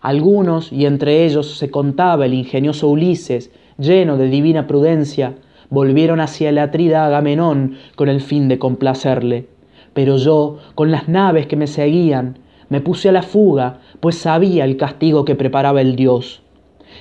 Algunos, 0.00 0.72
y 0.72 0.86
entre 0.86 1.24
ellos 1.24 1.58
se 1.58 1.70
contaba 1.70 2.26
el 2.26 2.34
ingenioso 2.34 2.88
Ulises, 2.88 3.50
lleno 3.78 4.16
de 4.16 4.28
divina 4.28 4.66
prudencia, 4.66 5.34
volvieron 5.70 6.20
hacia 6.20 6.50
el 6.50 6.58
atrida 6.58 7.06
Agamenón 7.06 7.76
con 7.96 8.08
el 8.08 8.20
fin 8.20 8.48
de 8.48 8.58
complacerle. 8.58 9.57
Pero 9.98 10.16
yo, 10.16 10.58
con 10.76 10.92
las 10.92 11.08
naves 11.08 11.48
que 11.48 11.56
me 11.56 11.66
seguían, 11.66 12.38
me 12.68 12.80
puse 12.80 13.08
a 13.08 13.12
la 13.12 13.22
fuga, 13.22 13.80
pues 13.98 14.16
sabía 14.16 14.64
el 14.64 14.76
castigo 14.76 15.24
que 15.24 15.34
preparaba 15.34 15.80
el 15.80 15.96
dios. 15.96 16.40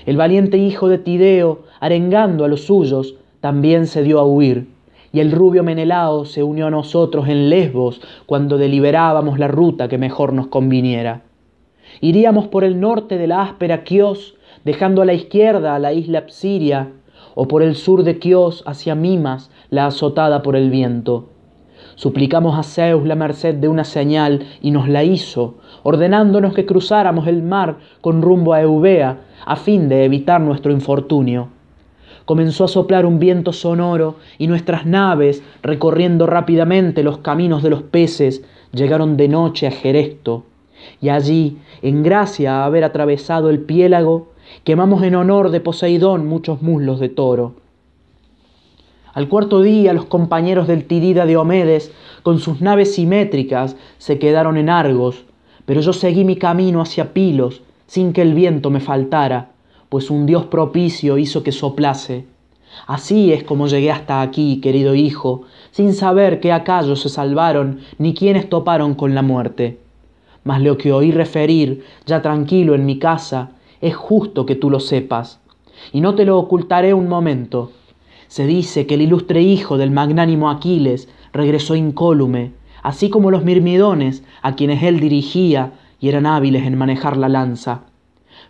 El 0.07 0.17
valiente 0.17 0.57
hijo 0.57 0.89
de 0.89 0.97
Tideo, 0.97 1.59
arengando 1.79 2.43
a 2.43 2.47
los 2.47 2.61
suyos, 2.61 3.13
también 3.39 3.85
se 3.85 4.01
dio 4.01 4.17
a 4.17 4.25
huir, 4.25 4.69
y 5.13 5.19
el 5.19 5.31
rubio 5.31 5.63
Menelao 5.63 6.25
se 6.25 6.41
unió 6.41 6.65
a 6.65 6.71
nosotros 6.71 7.27
en 7.27 7.51
Lesbos 7.51 8.01
cuando 8.25 8.57
deliberábamos 8.57 9.37
la 9.37 9.47
ruta 9.47 9.87
que 9.89 9.99
mejor 9.99 10.33
nos 10.33 10.47
conviniera. 10.47 11.21
Iríamos 12.01 12.47
por 12.47 12.63
el 12.63 12.79
norte 12.79 13.19
de 13.19 13.27
la 13.27 13.43
áspera 13.43 13.83
Chios, 13.83 14.37
dejando 14.65 15.03
a 15.03 15.05
la 15.05 15.13
izquierda 15.13 15.75
a 15.75 15.79
la 15.79 15.93
isla 15.93 16.25
Psiria, 16.29 16.93
o 17.35 17.47
por 17.47 17.61
el 17.61 17.75
sur 17.75 18.01
de 18.01 18.17
Chios 18.17 18.63
hacia 18.65 18.95
Mimas, 18.95 19.51
la 19.69 19.85
azotada 19.85 20.41
por 20.41 20.55
el 20.55 20.71
viento. 20.71 21.36
Suplicamos 21.97 22.59
a 22.59 22.61
Zeus 22.61 23.07
la 23.07 23.15
merced 23.15 23.55
de 23.55 23.67
una 23.67 23.83
señal 23.83 24.45
y 24.61 24.69
nos 24.69 24.87
la 24.87 25.03
hizo, 25.03 25.55
ordenándonos 25.81 26.53
que 26.53 26.67
cruzáramos 26.67 27.25
el 27.25 27.41
mar 27.41 27.77
con 28.01 28.21
rumbo 28.21 28.53
a 28.53 28.61
Eubea, 28.61 29.21
a 29.43 29.55
fin 29.55 29.89
de 29.89 30.05
evitar 30.05 30.39
nuestro 30.39 30.71
infortunio. 30.71 31.47
Comenzó 32.25 32.65
a 32.65 32.67
soplar 32.67 33.07
un 33.07 33.17
viento 33.17 33.51
sonoro 33.51 34.17
y 34.37 34.45
nuestras 34.45 34.85
naves, 34.85 35.41
recorriendo 35.63 36.27
rápidamente 36.27 37.01
los 37.01 37.17
caminos 37.17 37.63
de 37.63 37.71
los 37.71 37.81
peces, 37.81 38.43
llegaron 38.71 39.17
de 39.17 39.29
noche 39.29 39.65
a 39.65 39.71
Geresto. 39.71 40.43
Y 41.01 41.09
allí, 41.09 41.57
en 41.81 42.03
gracia 42.03 42.61
a 42.61 42.65
haber 42.65 42.83
atravesado 42.83 43.49
el 43.49 43.61
piélago, 43.61 44.27
quemamos 44.63 45.01
en 45.01 45.15
honor 45.15 45.49
de 45.49 45.61
Poseidón 45.61 46.27
muchos 46.27 46.61
muslos 46.61 46.99
de 46.99 47.09
toro. 47.09 47.55
Al 49.17 49.29
cuarto 49.29 49.63
día 49.63 49.93
los 49.93 50.05
compañeros 50.05 50.67
del 50.67 50.85
Tidida 50.85 51.25
de 51.25 51.37
Omedes, 51.37 51.91
con 52.21 52.37
sus 52.37 52.61
naves 52.61 52.93
simétricas, 52.93 53.75
se 53.97 54.19
quedaron 54.19 54.57
en 54.57 54.69
Argos, 54.69 55.25
pero 55.65 55.81
yo 55.81 55.91
seguí 55.91 56.23
mi 56.23 56.35
camino 56.35 56.81
hacia 56.81 57.13
Pilos, 57.13 57.63
sin 57.87 58.13
que 58.13 58.21
el 58.21 58.35
viento 58.35 58.69
me 58.69 58.79
faltara, 58.79 59.53
pues 59.89 60.11
un 60.11 60.27
Dios 60.27 60.45
propicio 60.45 61.17
hizo 61.17 61.41
que 61.41 61.51
soplase. 61.51 62.25
Así 62.85 63.33
es 63.33 63.43
como 63.43 63.65
llegué 63.65 63.89
hasta 63.89 64.21
aquí, 64.21 64.61
querido 64.61 64.93
hijo, 64.93 65.45
sin 65.71 65.95
saber 65.95 66.39
qué 66.39 66.51
acallos 66.51 67.01
se 67.01 67.09
salvaron, 67.09 67.79
ni 67.97 68.13
quiénes 68.13 68.47
toparon 68.47 68.93
con 68.93 69.15
la 69.15 69.23
muerte. 69.23 69.79
Mas 70.43 70.61
lo 70.61 70.77
que 70.77 70.93
oí 70.93 71.09
referir, 71.09 71.83
ya 72.05 72.21
tranquilo 72.21 72.75
en 72.75 72.85
mi 72.85 72.99
casa, 72.99 73.49
es 73.81 73.95
justo 73.95 74.45
que 74.45 74.53
tú 74.53 74.69
lo 74.69 74.79
sepas, 74.79 75.39
y 75.91 76.01
no 76.01 76.13
te 76.13 76.23
lo 76.23 76.37
ocultaré 76.37 76.93
un 76.93 77.09
momento. 77.09 77.71
Se 78.27 78.45
dice 78.45 78.85
que 78.87 78.95
el 78.95 79.01
ilustre 79.01 79.41
hijo 79.41 79.77
del 79.77 79.91
magnánimo 79.91 80.49
Aquiles 80.49 81.07
regresó 81.33 81.75
incólume, 81.75 82.51
así 82.83 83.09
como 83.09 83.31
los 83.31 83.43
mirmidones 83.43 84.23
a 84.41 84.55
quienes 84.55 84.83
él 84.83 84.99
dirigía 84.99 85.73
y 85.99 86.09
eran 86.09 86.25
hábiles 86.25 86.65
en 86.65 86.77
manejar 86.77 87.17
la 87.17 87.29
lanza. 87.29 87.81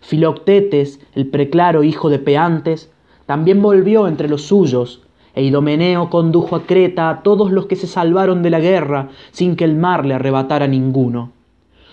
Filoctetes, 0.02 1.00
el 1.14 1.28
preclaro 1.28 1.84
hijo 1.84 2.10
de 2.10 2.20
Peantes, 2.20 2.92
también 3.26 3.62
volvió 3.62 4.08
entre 4.08 4.30
los 4.30 4.44
suyos, 4.44 5.02
e 5.34 5.44
Idomeneo 5.44 6.10
condujo 6.10 6.56
a 6.56 6.64
Creta 6.64 7.10
a 7.10 7.22
todos 7.22 7.52
los 7.52 7.68
que 7.68 7.76
se 7.76 7.88
salvaron 7.88 8.42
de 8.42 8.50
la 8.50 8.60
guerra 8.60 9.10
sin 9.32 9.56
que 9.56 9.66
el 9.66 9.76
mar 9.76 10.06
le 10.06 10.16
arrebatara 10.16 10.68
ninguno. 10.68 11.32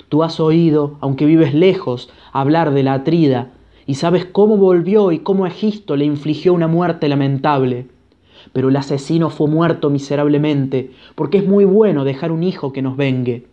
Tú 0.09 0.23
has 0.23 0.41
oído, 0.41 0.97
aunque 1.01 1.27
vives 1.27 1.55
lejos, 1.55 2.11
hablar 2.33 2.73
de 2.73 2.83
la 2.83 2.95
Atrida, 2.95 3.51
y 3.87 3.95
sabes 3.95 4.25
cómo 4.25 4.57
volvió 4.57 5.13
y 5.13 5.19
cómo 5.19 5.47
Egisto 5.47 5.97
le 5.97 6.05
infligió 6.05 6.55
una 6.55 6.69
muerte 6.69 7.09
lamentable. 7.09 7.87
Pero 8.53 8.69
el 8.69 8.77
asesino 8.77 9.31
fue 9.31 9.49
muerto 9.49 9.91
miserablemente, 9.91 10.91
porque 11.15 11.39
es 11.39 11.47
muy 11.47 11.65
bueno 11.65 12.05
dejar 12.05 12.33
un 12.33 12.43
hijo 12.43 12.73
que 12.73 12.83
nos 12.83 12.97
vengue. 12.97 13.47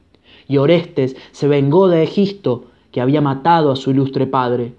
Y 0.47 0.57
Orestes 0.57 1.15
se 1.31 1.47
vengó 1.47 1.87
de 1.87 2.03
Egisto, 2.03 2.65
que 2.91 3.01
había 3.01 3.21
matado 3.21 3.71
a 3.71 3.75
su 3.75 3.91
ilustre 3.91 4.27
padre. 4.27 4.73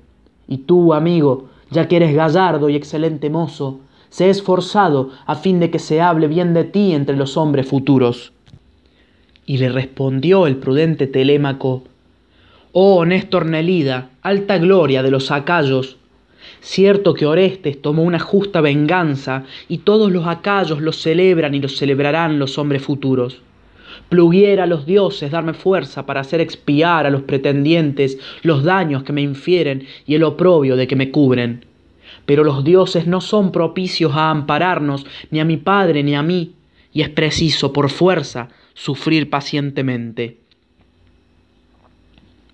Y 0.49 0.59
tú, 0.59 0.93
amigo, 0.93 1.49
ya 1.71 1.89
que 1.89 1.97
eres 1.97 2.15
gallardo 2.15 2.69
y 2.69 2.77
excelente 2.77 3.31
mozo, 3.31 3.81
sé 4.11 4.29
esforzado 4.29 5.11
a 5.27 5.35
fin 5.35 5.61
de 5.61 5.71
que 5.71 5.79
se 5.79 6.01
hable 6.01 6.29
bien 6.29 6.53
de 6.53 6.65
ti 6.65 6.93
entre 6.93 7.17
los 7.17 7.37
hombres 7.37 7.67
futuros. 7.67 8.33
Y 9.47 9.57
le 9.59 9.71
respondió 9.71 10.47
el 10.47 10.57
prudente 10.57 11.07
Telémaco, 11.07 11.85
Oh 12.75 13.05
Néstor 13.05 13.45
Nelida, 13.45 14.13
alta 14.23 14.57
gloria 14.57 15.03
de 15.03 15.11
los 15.11 15.31
acayos, 15.31 15.99
cierto 16.63 17.13
que 17.13 17.27
Orestes 17.27 17.83
tomó 17.83 18.03
una 18.03 18.19
justa 18.19 18.63
venganza 18.63 19.45
y 19.69 19.79
todos 19.79 20.11
los 20.11 20.27
acayos 20.27 20.81
lo 20.81 20.93
celebran 20.93 21.55
y 21.55 21.61
lo 21.61 21.69
celebrarán 21.69 22.39
los 22.39 22.57
hombres 22.57 22.81
futuros. 22.81 23.43
Pluguiera 24.09 24.65
a 24.65 24.67
los 24.67 24.87
dioses 24.87 25.31
darme 25.31 25.53
fuerza 25.53 26.07
para 26.07 26.23
hacer 26.23 26.41
expiar 26.41 27.05
a 27.05 27.11
los 27.11 27.25
pretendientes 27.25 28.19
los 28.43 28.65
daños 28.65 29.03
que 29.03 29.13
me 29.13 29.21
infieren 29.21 29.87
y 30.07 30.15
el 30.15 30.25
oprobio 30.25 30.75
de 30.75 30.87
que 30.87 30.97
me 30.97 31.11
cubren. 31.11 31.67
Pero 32.25 32.43
los 32.43 32.65
dioses 32.65 33.07
no 33.07 33.21
son 33.21 33.53
propicios 33.53 34.15
a 34.15 34.31
ampararnos 34.31 35.05
ni 35.31 35.41
a 35.41 35.45
mi 35.45 35.59
padre 35.59 36.03
ni 36.03 36.15
a 36.15 36.23
mí, 36.23 36.55
y 36.91 37.03
es 37.03 37.11
preciso, 37.11 37.75
por 37.75 37.91
fuerza, 37.91 38.49
sufrir 38.73 39.29
pacientemente. 39.29 40.42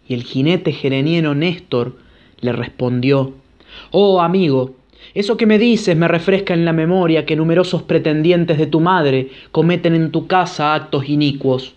Y 0.08 0.14
el 0.14 0.24
jinete 0.24 0.72
gerenieno 0.72 1.34
Néstor 1.34 1.96
le 2.40 2.52
respondió, 2.52 3.34
Oh 3.90 4.20
amigo, 4.20 4.74
eso 5.14 5.36
que 5.36 5.46
me 5.46 5.58
dices 5.58 5.96
me 5.96 6.08
refresca 6.08 6.54
en 6.54 6.64
la 6.64 6.72
memoria 6.72 7.26
que 7.26 7.36
numerosos 7.36 7.82
pretendientes 7.82 8.58
de 8.58 8.66
tu 8.66 8.80
madre 8.80 9.30
cometen 9.52 9.94
en 9.94 10.10
tu 10.10 10.26
casa 10.26 10.74
actos 10.74 11.08
inicuos. 11.08 11.74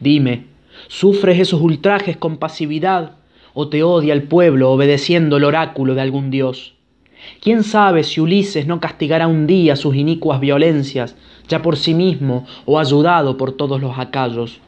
Dime, 0.00 0.44
¿sufres 0.88 1.38
esos 1.38 1.60
ultrajes 1.60 2.16
con 2.16 2.38
pasividad 2.38 3.16
o 3.54 3.68
te 3.68 3.82
odia 3.82 4.14
el 4.14 4.22
pueblo 4.22 4.70
obedeciendo 4.70 5.36
el 5.36 5.44
oráculo 5.44 5.94
de 5.94 6.00
algún 6.00 6.30
dios? 6.30 6.74
¿Quién 7.40 7.62
sabe 7.62 8.02
si 8.02 8.20
Ulises 8.20 8.66
no 8.66 8.80
castigará 8.80 9.26
un 9.26 9.46
día 9.46 9.76
sus 9.76 9.94
inicuas 9.94 10.40
violencias, 10.40 11.16
ya 11.48 11.62
por 11.62 11.76
sí 11.76 11.94
mismo 11.94 12.46
o 12.64 12.78
ayudado 12.78 13.36
por 13.36 13.52
todos 13.52 13.80
los 13.80 13.98
acayos? 13.98 14.60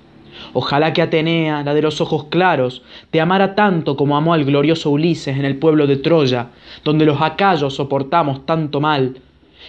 Ojalá 0.52 0.92
que 0.92 1.02
Atenea, 1.02 1.62
la 1.62 1.74
de 1.74 1.82
los 1.82 2.00
ojos 2.00 2.24
claros, 2.24 2.82
te 3.10 3.20
amara 3.20 3.54
tanto 3.54 3.96
como 3.96 4.16
amó 4.16 4.34
al 4.34 4.44
glorioso 4.44 4.90
Ulises 4.90 5.36
en 5.36 5.44
el 5.44 5.56
pueblo 5.56 5.86
de 5.86 5.96
Troya, 5.96 6.48
donde 6.84 7.06
los 7.06 7.20
acayos 7.20 7.74
soportamos 7.74 8.46
tanto 8.46 8.80
mal, 8.80 9.16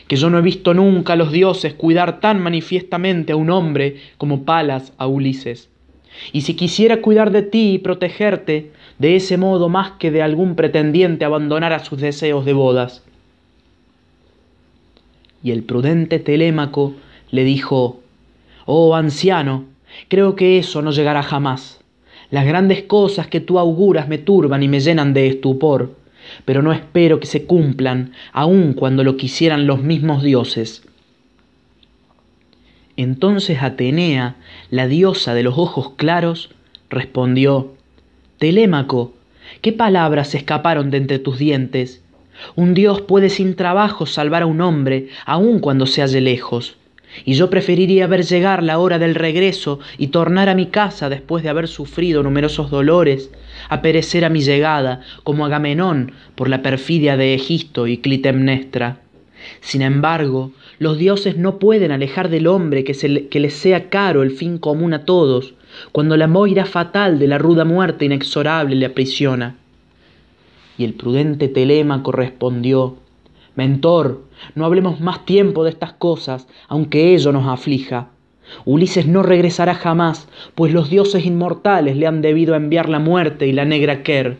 que 0.07 0.15
yo 0.15 0.29
no 0.29 0.37
he 0.37 0.41
visto 0.41 0.73
nunca 0.73 1.13
a 1.13 1.15
los 1.15 1.31
dioses 1.31 1.73
cuidar 1.73 2.19
tan 2.19 2.41
manifiestamente 2.41 3.33
a 3.33 3.35
un 3.35 3.49
hombre 3.49 3.97
como 4.17 4.43
Palas 4.43 4.93
a 4.97 5.07
Ulises. 5.07 5.69
Y 6.31 6.41
si 6.41 6.55
quisiera 6.55 7.01
cuidar 7.01 7.31
de 7.31 7.41
ti 7.41 7.73
y 7.73 7.79
protegerte, 7.79 8.71
de 8.99 9.15
ese 9.15 9.37
modo 9.37 9.69
más 9.69 9.91
que 9.93 10.11
de 10.11 10.21
algún 10.21 10.55
pretendiente 10.55 11.25
abandonara 11.25 11.79
sus 11.79 11.99
deseos 11.99 12.45
de 12.45 12.53
bodas. 12.53 13.03
Y 15.43 15.51
el 15.51 15.63
prudente 15.63 16.19
Telémaco 16.19 16.93
le 17.31 17.43
dijo, 17.43 17.99
Oh 18.65 18.95
anciano, 18.95 19.65
Creo 20.07 20.35
que 20.35 20.57
eso 20.57 20.81
no 20.81 20.91
llegará 20.91 21.23
jamás. 21.23 21.79
Las 22.31 22.45
grandes 22.45 22.83
cosas 22.83 23.27
que 23.27 23.39
tú 23.39 23.59
auguras 23.59 24.07
me 24.07 24.17
turban 24.17 24.63
y 24.63 24.67
me 24.67 24.79
llenan 24.79 25.13
de 25.13 25.27
estupor, 25.27 25.95
pero 26.43 26.61
no 26.61 26.73
espero 26.73 27.19
que 27.19 27.27
se 27.27 27.45
cumplan, 27.45 28.13
aun 28.33 28.73
cuando 28.73 29.03
lo 29.03 29.17
quisieran 29.17 29.67
los 29.67 29.81
mismos 29.81 30.23
dioses. 30.23 30.83
Entonces 32.97 33.61
Atenea, 33.61 34.35
la 34.69 34.87
diosa 34.87 35.33
de 35.33 35.43
los 35.43 35.57
ojos 35.57 35.91
claros, 35.97 36.49
respondió, 36.89 37.73
Telémaco, 38.37 39.13
¿qué 39.61 39.71
palabras 39.71 40.33
escaparon 40.33 40.91
de 40.91 40.97
entre 40.97 41.19
tus 41.19 41.37
dientes? 41.37 42.01
Un 42.55 42.73
dios 42.73 43.01
puede 43.01 43.29
sin 43.29 43.55
trabajo 43.55 44.05
salvar 44.05 44.43
a 44.43 44.45
un 44.45 44.61
hombre, 44.61 45.09
aun 45.25 45.59
cuando 45.59 45.85
se 45.85 46.01
halle 46.01 46.21
lejos 46.21 46.77
y 47.23 47.35
yo 47.35 47.49
preferiría 47.49 48.07
ver 48.07 48.23
llegar 48.23 48.63
la 48.63 48.79
hora 48.79 48.99
del 48.99 49.15
regreso 49.15 49.79
y 49.97 50.07
tornar 50.07 50.49
a 50.49 50.55
mi 50.55 50.67
casa 50.67 51.09
después 51.09 51.43
de 51.43 51.49
haber 51.49 51.67
sufrido 51.67 52.23
numerosos 52.23 52.69
dolores, 52.69 53.31
a 53.69 53.81
perecer 53.81 54.25
a 54.25 54.29
mi 54.29 54.41
llegada, 54.41 55.01
como 55.23 55.45
Agamenón 55.45 56.11
por 56.35 56.49
la 56.49 56.61
perfidia 56.61 57.15
de 57.15 57.33
Egisto 57.33 57.87
y 57.87 57.97
Clitemnestra. 57.97 58.99
Sin 59.61 59.81
embargo, 59.81 60.51
los 60.79 60.97
dioses 60.97 61.37
no 61.37 61.59
pueden 61.59 61.91
alejar 61.91 62.29
del 62.29 62.47
hombre 62.47 62.83
que, 62.83 62.93
se 62.93 63.27
que 63.27 63.39
les 63.39 63.53
sea 63.53 63.89
caro 63.89 64.23
el 64.23 64.31
fin 64.31 64.57
común 64.57 64.93
a 64.93 65.05
todos, 65.05 65.53
cuando 65.91 66.17
la 66.17 66.27
moira 66.27 66.65
fatal 66.65 67.19
de 67.19 67.27
la 67.27 67.37
ruda 67.37 67.65
muerte 67.65 68.05
inexorable 68.05 68.75
le 68.75 68.85
aprisiona. 68.85 69.55
Y 70.77 70.83
el 70.83 70.93
prudente 70.93 71.47
Telémaco 71.47 72.11
respondió, 72.11 72.97
Mentor, 73.55 74.24
no 74.53 74.65
hablemos 74.65 74.99
más 75.01 75.25
tiempo 75.25 75.63
de 75.63 75.69
estas 75.71 75.93
cosas, 75.93 76.47
aunque 76.67 77.13
ello 77.13 77.31
nos 77.31 77.47
aflija. 77.47 78.09
Ulises 78.65 79.07
no 79.07 79.23
regresará 79.23 79.73
jamás, 79.75 80.27
pues 80.53 80.71
los 80.71 80.89
dioses 80.89 81.25
inmortales 81.25 81.97
le 81.97 82.07
han 82.07 82.21
debido 82.21 82.55
enviar 82.55 82.89
la 82.89 82.99
muerte 82.99 83.47
y 83.47 83.51
la 83.51 83.65
negra 83.65 84.03
Ker. 84.03 84.37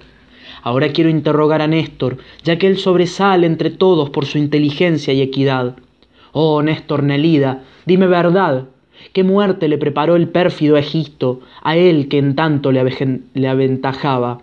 Ahora 0.61 0.89
quiero 0.89 1.09
interrogar 1.09 1.61
a 1.61 1.67
Néstor, 1.67 2.17
ya 2.43 2.57
que 2.57 2.67
él 2.67 2.77
sobresale 2.77 3.47
entre 3.47 3.69
todos 3.69 4.09
por 4.09 4.25
su 4.25 4.37
inteligencia 4.37 5.13
y 5.13 5.21
equidad. 5.21 5.75
Oh, 6.31 6.61
Néstor 6.61 7.03
Nelida, 7.03 7.63
dime 7.85 8.07
verdad, 8.07 8.65
¿qué 9.13 9.23
muerte 9.23 9.67
le 9.67 9.77
preparó 9.77 10.15
el 10.15 10.27
pérfido 10.27 10.77
Egisto 10.77 11.41
a 11.63 11.75
él 11.75 12.07
que 12.07 12.17
en 12.17 12.35
tanto 12.35 12.71
le, 12.71 12.83
le 13.33 13.47
aventajaba? 13.47 14.41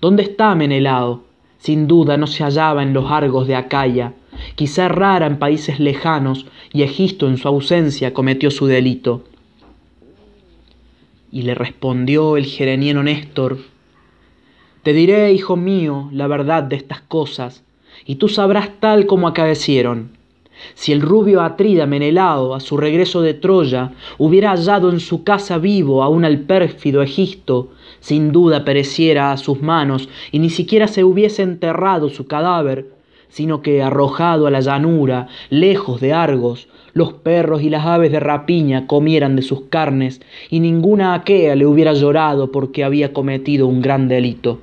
¿Dónde 0.00 0.22
está 0.22 0.54
Menelao? 0.54 1.22
Sin 1.58 1.86
duda 1.86 2.16
no 2.16 2.26
se 2.26 2.42
hallaba 2.42 2.82
en 2.82 2.92
los 2.92 3.10
argos 3.10 3.46
de 3.46 3.54
Acaya, 3.54 4.14
quizá 4.54 4.88
rara 4.88 5.26
en 5.26 5.38
países 5.38 5.80
lejanos, 5.80 6.46
y 6.72 6.82
Egisto 6.82 7.28
en 7.28 7.36
su 7.36 7.48
ausencia 7.48 8.14
cometió 8.14 8.50
su 8.50 8.66
delito. 8.66 9.24
Y 11.30 11.42
le 11.42 11.54
respondió 11.54 12.36
el 12.36 12.46
gereniano 12.46 13.02
Néstor, 13.02 13.58
Te 14.82 14.92
diré, 14.92 15.32
hijo 15.32 15.56
mío, 15.56 16.08
la 16.12 16.26
verdad 16.26 16.62
de 16.62 16.76
estas 16.76 17.00
cosas, 17.00 17.62
y 18.04 18.16
tú 18.16 18.28
sabrás 18.28 18.70
tal 18.80 19.06
como 19.06 19.28
acaecieron. 19.28 20.10
Si 20.74 20.92
el 20.92 21.00
rubio 21.00 21.42
Atrida 21.42 21.86
Menelao, 21.86 22.54
a 22.54 22.60
su 22.60 22.76
regreso 22.76 23.22
de 23.22 23.34
Troya, 23.34 23.92
hubiera 24.18 24.50
hallado 24.50 24.90
en 24.90 25.00
su 25.00 25.24
casa 25.24 25.58
vivo 25.58 26.02
aún 26.02 26.24
al 26.24 26.40
pérfido 26.40 27.02
Egisto, 27.02 27.72
sin 28.00 28.32
duda 28.32 28.64
pereciera 28.64 29.32
a 29.32 29.36
sus 29.36 29.60
manos 29.62 30.08
y 30.30 30.38
ni 30.38 30.50
siquiera 30.50 30.88
se 30.88 31.04
hubiese 31.04 31.42
enterrado 31.42 32.10
su 32.10 32.26
cadáver, 32.26 32.91
sino 33.32 33.62
que 33.62 33.82
arrojado 33.82 34.46
a 34.46 34.50
la 34.50 34.60
llanura, 34.60 35.26
lejos 35.48 36.02
de 36.02 36.12
Argos, 36.12 36.68
los 36.92 37.14
perros 37.14 37.62
y 37.62 37.70
las 37.70 37.86
aves 37.86 38.12
de 38.12 38.20
rapiña 38.20 38.86
comieran 38.86 39.36
de 39.36 39.42
sus 39.42 39.62
carnes, 39.70 40.20
y 40.50 40.60
ninguna 40.60 41.14
aquea 41.14 41.56
le 41.56 41.64
hubiera 41.64 41.94
llorado 41.94 42.52
porque 42.52 42.84
había 42.84 43.14
cometido 43.14 43.66
un 43.68 43.80
gran 43.80 44.06
delito. 44.06 44.58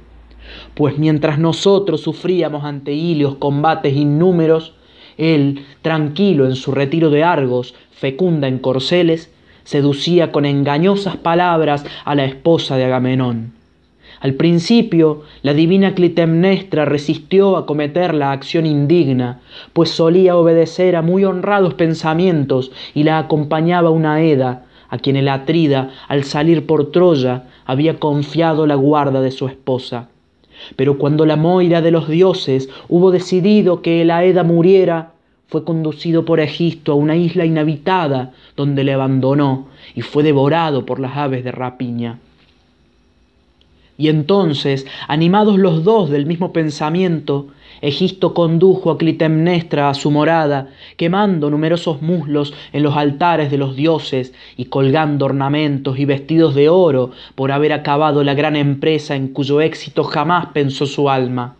Pues 0.75 0.99
mientras 0.99 1.39
nosotros 1.39 2.01
sufríamos 2.01 2.63
ante 2.63 2.93
Ilios 2.93 3.37
combates 3.37 3.95
innúmeros, 3.95 4.75
él, 5.17 5.65
tranquilo 5.81 6.45
en 6.45 6.55
su 6.55 6.71
retiro 6.71 7.09
de 7.09 7.23
Argos, 7.23 7.73
fecunda 7.89 8.47
en 8.47 8.59
corceles, 8.59 9.33
seducía 9.63 10.31
con 10.31 10.45
engañosas 10.45 11.17
palabras 11.17 11.83
a 12.05 12.13
la 12.13 12.25
esposa 12.25 12.77
de 12.77 12.85
Agamenón. 12.85 13.58
Al 14.19 14.33
principio, 14.33 15.21
la 15.43 15.53
divina 15.53 15.95
Clitemnestra 15.95 16.83
resistió 16.83 17.55
a 17.55 17.65
cometer 17.65 18.13
la 18.13 18.33
acción 18.33 18.65
indigna, 18.65 19.39
pues 19.71 19.91
solía 19.91 20.35
obedecer 20.35 20.97
a 20.97 21.01
muy 21.01 21.23
honrados 21.23 21.75
pensamientos 21.75 22.71
y 22.93 23.03
la 23.03 23.17
acompañaba 23.17 23.91
una 23.91 24.21
Eda, 24.21 24.65
a 24.89 24.97
quien 24.97 25.15
el 25.15 25.29
Atrida, 25.29 25.91
al 26.09 26.25
salir 26.25 26.65
por 26.65 26.91
Troya, 26.91 27.45
había 27.65 27.97
confiado 27.97 28.67
la 28.67 28.75
guarda 28.75 29.21
de 29.21 29.31
su 29.31 29.47
esposa. 29.47 30.09
Pero 30.75 30.97
cuando 30.97 31.25
la 31.25 31.37
Moira 31.37 31.81
de 31.81 31.91
los 31.91 32.09
dioses 32.09 32.69
hubo 32.89 33.11
decidido 33.11 33.81
que 33.81 34.01
el 34.01 34.11
Aeda 34.11 34.43
muriera, 34.43 35.13
fue 35.47 35.63
conducido 35.63 36.25
por 36.25 36.41
Egisto 36.41 36.91
a 36.91 36.95
una 36.95 37.15
isla 37.15 37.45
inhabitada, 37.45 38.33
donde 38.57 38.83
le 38.83 38.93
abandonó 38.93 39.67
y 39.95 40.01
fue 40.01 40.23
devorado 40.23 40.85
por 40.85 40.99
las 40.99 41.15
aves 41.15 41.43
de 41.45 41.51
rapiña. 41.51 42.19
Y 43.99 44.07
entonces, 44.07 44.87
animados 45.09 45.59
los 45.59 45.83
dos 45.83 46.09
del 46.09 46.25
mismo 46.25 46.53
pensamiento, 46.53 47.47
Egisto 47.81 48.33
condujo 48.33 48.91
a 48.91 48.97
Clitemnestra 48.97 49.89
a 49.89 49.93
su 49.93 50.09
morada, 50.09 50.69
quemando 50.95 51.49
numerosos 51.49 52.01
muslos 52.01 52.53
en 52.71 52.83
los 52.83 52.95
altares 52.95 53.51
de 53.51 53.57
los 53.57 53.75
dioses 53.75 54.33
y 54.55 54.65
colgando 54.65 55.25
ornamentos 55.25 55.99
y 55.99 56.05
vestidos 56.05 56.55
de 56.55 56.69
oro 56.69 57.11
por 57.35 57.51
haber 57.51 57.73
acabado 57.73 58.23
la 58.23 58.35
gran 58.35 58.55
empresa 58.55 59.17
en 59.17 59.27
cuyo 59.27 59.59
éxito 59.59 60.05
jamás 60.05 60.47
pensó 60.53 60.85
su 60.85 61.09
alma. 61.09 61.57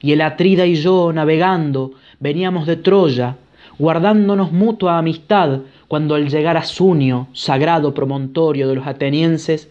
Y 0.00 0.12
el 0.12 0.22
Atrida 0.22 0.64
y 0.64 0.76
yo, 0.76 1.12
navegando, 1.12 1.92
veníamos 2.18 2.66
de 2.66 2.76
Troya, 2.76 3.36
guardándonos 3.78 4.52
mutua 4.52 4.96
amistad, 4.96 5.60
cuando 5.86 6.14
al 6.14 6.30
llegar 6.30 6.56
a 6.56 6.64
Sunio, 6.64 7.28
sagrado 7.34 7.92
promontorio 7.92 8.68
de 8.68 8.74
los 8.74 8.86
atenienses, 8.86 9.70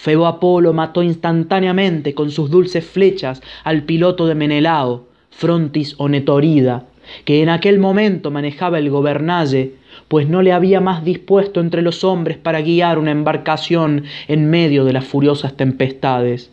Febo 0.00 0.26
Apolo 0.26 0.72
mató 0.72 1.02
instantáneamente 1.02 2.14
con 2.14 2.30
sus 2.30 2.50
dulces 2.50 2.86
flechas 2.86 3.42
al 3.64 3.82
piloto 3.82 4.26
de 4.26 4.34
Menelao, 4.34 5.08
Frontis 5.28 5.94
Onetorida, 5.98 6.86
que 7.26 7.42
en 7.42 7.50
aquel 7.50 7.78
momento 7.78 8.30
manejaba 8.30 8.78
el 8.78 8.88
gobernalle, 8.88 9.74
pues 10.08 10.26
no 10.26 10.40
le 10.40 10.54
había 10.54 10.80
más 10.80 11.04
dispuesto 11.04 11.60
entre 11.60 11.82
los 11.82 12.02
hombres 12.02 12.38
para 12.38 12.62
guiar 12.62 12.98
una 12.98 13.10
embarcación 13.10 14.04
en 14.26 14.48
medio 14.48 14.86
de 14.86 14.94
las 14.94 15.04
furiosas 15.04 15.54
tempestades. 15.58 16.50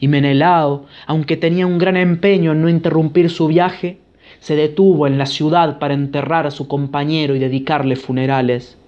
Y 0.00 0.08
Menelao, 0.08 0.86
aunque 1.06 1.36
tenía 1.36 1.66
un 1.66 1.76
gran 1.76 1.98
empeño 1.98 2.52
en 2.52 2.62
no 2.62 2.70
interrumpir 2.70 3.28
su 3.28 3.48
viaje, 3.48 3.98
se 4.40 4.56
detuvo 4.56 5.06
en 5.06 5.18
la 5.18 5.26
ciudad 5.26 5.78
para 5.78 5.92
enterrar 5.92 6.46
a 6.46 6.50
su 6.50 6.68
compañero 6.68 7.36
y 7.36 7.38
dedicarle 7.38 7.96
funerales. 7.96 8.78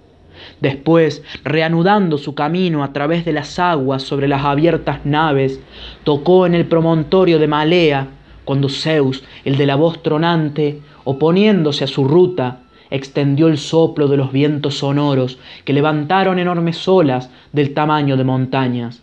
Después, 0.61 1.23
reanudando 1.43 2.17
su 2.17 2.35
camino 2.35 2.83
a 2.83 2.93
través 2.93 3.25
de 3.25 3.33
las 3.33 3.59
aguas 3.59 4.03
sobre 4.03 4.27
las 4.27 4.43
abiertas 4.43 5.05
naves, 5.05 5.59
tocó 6.03 6.45
en 6.45 6.55
el 6.55 6.65
promontorio 6.65 7.39
de 7.39 7.47
Malea, 7.47 8.07
cuando 8.45 8.69
Zeus, 8.69 9.23
el 9.43 9.57
de 9.57 9.65
la 9.65 9.75
voz 9.75 10.03
tronante, 10.03 10.81
oponiéndose 11.03 11.83
a 11.83 11.87
su 11.87 12.05
ruta, 12.05 12.59
extendió 12.89 13.47
el 13.47 13.57
soplo 13.57 14.07
de 14.07 14.17
los 14.17 14.31
vientos 14.31 14.79
sonoros 14.79 15.39
que 15.63 15.73
levantaron 15.73 16.39
enormes 16.39 16.87
olas 16.87 17.29
del 17.51 17.73
tamaño 17.73 18.17
de 18.17 18.23
montañas. 18.23 19.01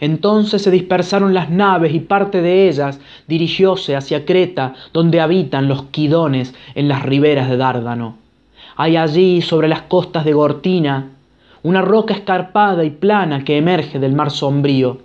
Entonces 0.00 0.62
se 0.62 0.70
dispersaron 0.70 1.32
las 1.32 1.50
naves 1.50 1.94
y 1.94 2.00
parte 2.00 2.42
de 2.42 2.68
ellas 2.68 3.00
dirigióse 3.26 3.96
hacia 3.96 4.26
Creta, 4.26 4.74
donde 4.92 5.20
habitan 5.20 5.68
los 5.68 5.84
quidones 5.84 6.54
en 6.74 6.88
las 6.88 7.02
riberas 7.02 7.48
de 7.48 7.56
Dárdano. 7.56 8.25
Hay 8.78 8.98
allí, 8.98 9.40
sobre 9.40 9.68
las 9.68 9.82
costas 9.82 10.26
de 10.26 10.34
Gortina, 10.34 11.12
una 11.62 11.80
roca 11.80 12.12
escarpada 12.12 12.84
y 12.84 12.90
plana 12.90 13.42
que 13.42 13.56
emerge 13.56 13.98
del 13.98 14.12
mar 14.12 14.30
sombrío. 14.30 14.98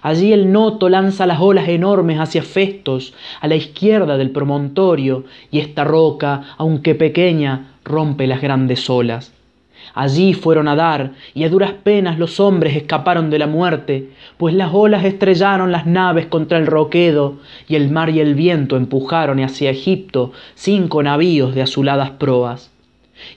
Allí 0.00 0.32
el 0.32 0.50
noto 0.50 0.88
lanza 0.88 1.26
las 1.26 1.38
olas 1.38 1.68
enormes 1.68 2.18
hacia 2.18 2.42
Festos, 2.42 3.12
a 3.42 3.48
la 3.48 3.54
izquierda 3.54 4.16
del 4.16 4.30
promontorio, 4.30 5.24
y 5.50 5.58
esta 5.58 5.84
roca, 5.84 6.54
aunque 6.56 6.94
pequeña, 6.94 7.74
rompe 7.84 8.26
las 8.26 8.40
grandes 8.40 8.88
olas. 8.88 9.34
Allí 9.92 10.32
fueron 10.32 10.66
a 10.66 10.74
dar, 10.74 11.10
y 11.34 11.44
a 11.44 11.50
duras 11.50 11.72
penas 11.82 12.18
los 12.18 12.40
hombres 12.40 12.74
escaparon 12.76 13.28
de 13.28 13.38
la 13.38 13.46
muerte, 13.46 14.08
pues 14.38 14.54
las 14.54 14.70
olas 14.72 15.04
estrellaron 15.04 15.70
las 15.70 15.84
naves 15.84 16.24
contra 16.26 16.56
el 16.56 16.66
roquedo, 16.66 17.34
y 17.68 17.74
el 17.74 17.90
mar 17.90 18.08
y 18.08 18.20
el 18.20 18.34
viento 18.34 18.78
empujaron 18.78 19.38
hacia 19.40 19.68
Egipto 19.68 20.32
cinco 20.54 21.02
navíos 21.02 21.54
de 21.54 21.60
azuladas 21.60 22.12
proas 22.12 22.71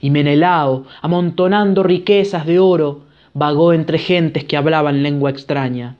y 0.01 0.09
Menelao, 0.09 0.85
amontonando 1.01 1.83
riquezas 1.83 2.45
de 2.45 2.59
oro, 2.59 3.01
vagó 3.33 3.73
entre 3.73 3.97
gentes 3.97 4.43
que 4.45 4.57
hablaban 4.57 5.03
lengua 5.03 5.29
extraña. 5.29 5.95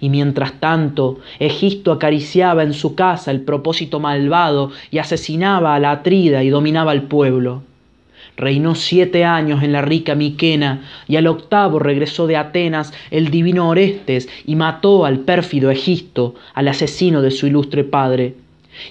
Y 0.00 0.08
mientras 0.08 0.54
tanto, 0.60 1.18
Egisto 1.38 1.92
acariciaba 1.92 2.62
en 2.62 2.72
su 2.72 2.94
casa 2.94 3.30
el 3.30 3.42
propósito 3.42 4.00
malvado 4.00 4.72
y 4.90 4.98
asesinaba 4.98 5.74
a 5.74 5.80
la 5.80 5.92
Atrida 5.92 6.42
y 6.42 6.50
dominaba 6.50 6.92
al 6.92 7.02
pueblo. 7.02 7.62
Reinó 8.36 8.76
siete 8.76 9.24
años 9.24 9.62
en 9.64 9.72
la 9.72 9.82
rica 9.82 10.14
Miquena 10.14 10.82
y 11.08 11.16
al 11.16 11.26
octavo 11.26 11.80
regresó 11.80 12.28
de 12.28 12.36
Atenas 12.36 12.92
el 13.10 13.30
divino 13.30 13.68
Orestes 13.68 14.28
y 14.46 14.54
mató 14.54 15.04
al 15.04 15.20
pérfido 15.20 15.70
Egisto, 15.70 16.36
al 16.54 16.68
asesino 16.68 17.20
de 17.20 17.32
su 17.32 17.48
ilustre 17.48 17.82
padre. 17.82 18.36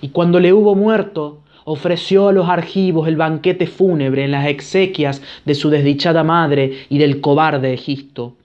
Y 0.02 0.10
cuando 0.10 0.42
le 0.42 0.52
hubo 0.52 0.76
muerto, 0.76 1.40
ofreció 1.70 2.30
a 2.30 2.32
los 2.32 2.48
argivos 2.48 3.10
el 3.10 3.18
banquete 3.18 3.68
fúnebre 3.68 4.24
en 4.24 4.32
las 4.32 4.48
exequias 4.48 5.22
de 5.44 5.54
su 5.54 5.70
desdichada 5.70 6.24
madre 6.24 6.86
y 6.88 6.98
del 6.98 7.20
cobarde 7.20 7.74
Egisto. 7.74 8.36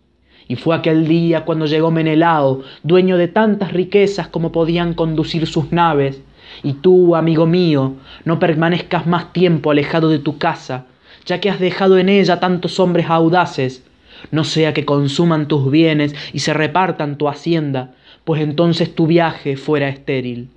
Y 0.49 0.57
fue 0.57 0.75
aquel 0.75 1.07
día 1.07 1.45
cuando 1.45 1.67
llegó 1.67 1.93
Menelao, 1.93 2.63
dueño 2.83 3.17
de 3.17 3.29
tantas 3.29 3.73
riquezas 3.73 4.27
como 4.27 4.51
podían 4.51 4.95
conducir 4.95 5.47
sus 5.47 5.71
naves, 5.71 6.21
y 6.65 6.73
tú, 6.73 7.15
amigo 7.15 7.47
mío, 7.47 7.93
no 8.25 8.41
permanezcas 8.41 9.07
más 9.07 9.33
tiempo 9.33 9.71
alejado 9.71 10.09
de 10.09 10.19
tu 10.19 10.39
casa, 10.39 10.87
ya 11.25 11.41
que 11.41 11.49
has 11.49 11.61
dejado 11.61 11.99
en 11.99 12.09
ella 12.09 12.41
tantos 12.41 12.81
hombres 12.81 13.09
audaces, 13.09 13.85
no 14.33 14.43
sea 14.43 14.75
que 14.75 14.85
consuman 14.85 15.47
tus 15.47 15.71
bienes 15.71 16.13
y 16.33 16.41
se 16.41 16.55
repartan 16.55 17.19
tu 17.19 17.29
hacienda, 17.29 17.95
pues 18.25 18.43
entonces 18.43 18.93
tu 18.93 19.07
viaje 19.07 19.57
fuera 19.57 19.89
estéril. 19.89 20.49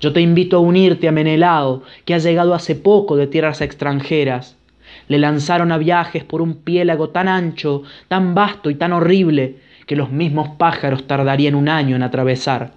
Yo 0.00 0.12
te 0.12 0.20
invito 0.20 0.56
a 0.56 0.60
unirte 0.60 1.08
a 1.08 1.12
Menelao, 1.12 1.82
que 2.04 2.14
ha 2.14 2.18
llegado 2.18 2.54
hace 2.54 2.74
poco 2.74 3.16
de 3.16 3.26
tierras 3.26 3.60
extranjeras. 3.60 4.56
le 5.08 5.18
lanzaron 5.18 5.72
a 5.72 5.78
viajes 5.78 6.24
por 6.24 6.40
un 6.40 6.54
piélago 6.54 7.10
tan 7.10 7.28
ancho, 7.28 7.82
tan 8.08 8.34
vasto 8.34 8.70
y 8.70 8.74
tan 8.74 8.92
horrible, 8.92 9.56
que 9.86 9.96
los 9.96 10.10
mismos 10.10 10.50
pájaros 10.56 11.06
tardarían 11.06 11.54
un 11.54 11.68
año 11.68 11.96
en 11.96 12.02
atravesar. 12.02 12.72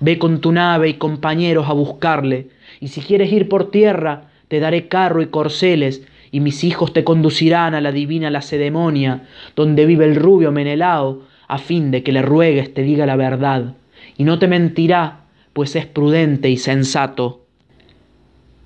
Ve 0.00 0.18
con 0.18 0.40
tu 0.40 0.52
nave 0.52 0.88
y 0.88 0.94
compañeros 0.94 1.68
a 1.68 1.72
buscarle, 1.72 2.48
y 2.80 2.88
si 2.88 3.00
quieres 3.00 3.32
ir 3.32 3.48
por 3.48 3.70
tierra, 3.70 4.30
te 4.48 4.60
daré 4.60 4.88
carro 4.88 5.22
y 5.22 5.26
corceles, 5.26 6.06
y 6.32 6.40
mis 6.40 6.64
hijos 6.64 6.92
te 6.92 7.04
conducirán 7.04 7.74
a 7.74 7.80
la 7.80 7.92
divina 7.92 8.30
Lacedemonia, 8.30 9.26
donde 9.56 9.86
vive 9.86 10.04
el 10.04 10.16
rubio 10.16 10.52
Menelao, 10.52 11.22
a 11.48 11.58
fin 11.58 11.90
de 11.90 12.02
que 12.02 12.12
le 12.12 12.22
ruegues 12.22 12.72
te 12.72 12.82
diga 12.82 13.06
la 13.06 13.16
verdad, 13.16 13.74
y 14.16 14.24
no 14.24 14.38
te 14.38 14.46
mentirá, 14.46 15.19
pues 15.52 15.76
es 15.76 15.86
prudente 15.86 16.50
y 16.50 16.56
sensato. 16.56 17.44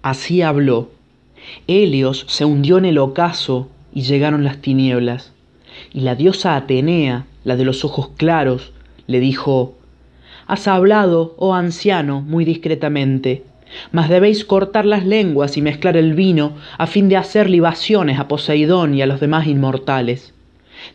Así 0.03 0.43
habló. 0.43 0.91
Helios 1.67 2.27
se 2.29 2.45
hundió 2.45 2.79
en 2.79 2.85
el 2.85 2.99
ocaso 2.99 3.69
y 3.93 4.03
llegaron 4.03 4.45
las 4.45 4.59
tinieblas. 4.59 5.33
Y 5.93 6.01
la 6.01 6.15
diosa 6.15 6.57
Atenea, 6.57 7.27
la 7.45 7.57
de 7.57 7.65
los 7.65 7.85
ojos 7.85 8.11
claros, 8.17 8.73
le 9.07 9.21
dijo, 9.21 9.75
Has 10.47 10.69
hablado, 10.69 11.35
oh 11.39 11.55
anciano, 11.55 12.21
muy 12.21 12.45
discretamente, 12.45 13.45
mas 13.93 14.09
debéis 14.09 14.45
cortar 14.45 14.85
las 14.85 15.05
lenguas 15.07 15.57
y 15.57 15.63
mezclar 15.63 15.97
el 15.97 16.15
vino 16.15 16.53
a 16.77 16.87
fin 16.87 17.09
de 17.09 17.17
hacer 17.17 17.49
libaciones 17.49 18.19
a 18.19 18.29
Poseidón 18.29 18.95
y 18.95 19.03
a 19.03 19.07
los 19.07 19.21
demás 19.21 19.47
inmortales. 19.47 20.34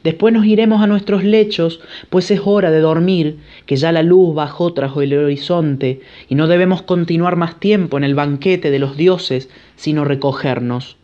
Después 0.03 0.33
nos 0.33 0.45
iremos 0.45 0.81
a 0.81 0.87
nuestros 0.87 1.23
lechos, 1.23 1.81
pues 2.09 2.31
es 2.31 2.41
hora 2.43 2.71
de 2.71 2.79
dormir, 2.79 3.37
que 3.65 3.75
ya 3.75 3.91
la 3.91 4.03
luz 4.03 4.35
bajó 4.35 4.73
tras 4.73 4.95
el 4.97 5.17
horizonte, 5.17 6.01
y 6.27 6.35
no 6.35 6.47
debemos 6.47 6.81
continuar 6.81 7.35
más 7.35 7.59
tiempo 7.59 7.97
en 7.97 8.03
el 8.03 8.15
banquete 8.15 8.71
de 8.71 8.79
los 8.79 8.97
dioses, 8.97 9.49
sino 9.75 10.05
recogernos. 10.05 10.97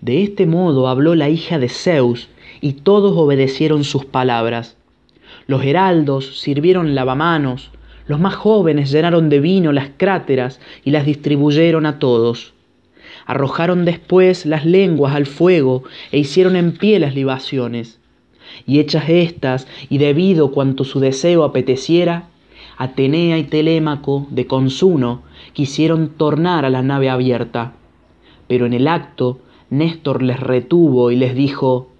De 0.00 0.22
este 0.22 0.46
modo 0.46 0.88
habló 0.88 1.14
la 1.14 1.28
hija 1.28 1.58
de 1.58 1.68
Zeus, 1.68 2.28
y 2.60 2.74
todos 2.74 3.16
obedecieron 3.16 3.84
sus 3.84 4.04
palabras. 4.04 4.76
Los 5.46 5.64
heraldos 5.64 6.40
sirvieron 6.40 6.94
lavamanos, 6.94 7.70
los 8.06 8.20
más 8.20 8.34
jóvenes 8.34 8.90
llenaron 8.90 9.28
de 9.28 9.40
vino 9.40 9.72
las 9.72 9.90
cráteras 9.96 10.60
y 10.84 10.90
las 10.90 11.06
distribuyeron 11.06 11.86
a 11.86 11.98
todos. 11.98 12.52
Arrojaron 13.26 13.84
después 13.84 14.46
las 14.46 14.64
lenguas 14.64 15.14
al 15.14 15.26
fuego 15.26 15.84
e 16.10 16.18
hicieron 16.18 16.56
en 16.56 16.72
pie 16.72 16.98
las 16.98 17.14
libaciones. 17.14 18.00
Y 18.66 18.80
hechas 18.80 19.08
estas, 19.08 19.66
y 19.88 19.98
debido 19.98 20.50
cuanto 20.50 20.84
su 20.84 21.00
deseo 21.00 21.44
apeteciera, 21.44 22.28
Atenea 22.76 23.38
y 23.38 23.44
Telémaco 23.44 24.26
de 24.30 24.46
Consuno 24.46 25.22
quisieron 25.52 26.10
tornar 26.10 26.64
a 26.64 26.70
la 26.70 26.82
nave 26.82 27.10
abierta. 27.10 27.74
Pero 28.48 28.66
en 28.66 28.72
el 28.72 28.88
acto 28.88 29.40
Néstor 29.70 30.22
les 30.22 30.40
retuvo 30.40 31.10
y 31.10 31.16
les 31.16 31.34
dijo, 31.34 31.91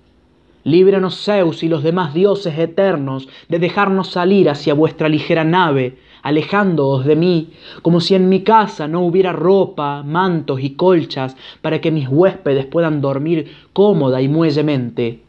Líbranos 0.64 1.24
Zeus 1.24 1.62
y 1.62 1.68
los 1.68 1.82
demás 1.82 2.14
dioses 2.14 2.56
eternos 2.56 3.28
de 3.48 3.58
dejarnos 3.58 4.08
salir 4.08 4.48
hacia 4.48 4.74
vuestra 4.74 5.08
ligera 5.08 5.42
nave, 5.42 5.98
alejándoos 6.22 7.04
de 7.04 7.16
mí, 7.16 7.50
como 7.82 8.00
si 8.00 8.14
en 8.14 8.28
mi 8.28 8.42
casa 8.42 8.86
no 8.86 9.00
hubiera 9.00 9.32
ropa, 9.32 10.02
mantos 10.04 10.60
y 10.60 10.70
colchas 10.70 11.36
para 11.60 11.80
que 11.80 11.90
mis 11.90 12.08
huéspedes 12.08 12.66
puedan 12.66 13.00
dormir 13.00 13.52
cómoda 13.72 14.22
y 14.22 14.28
muellemente. 14.28 15.20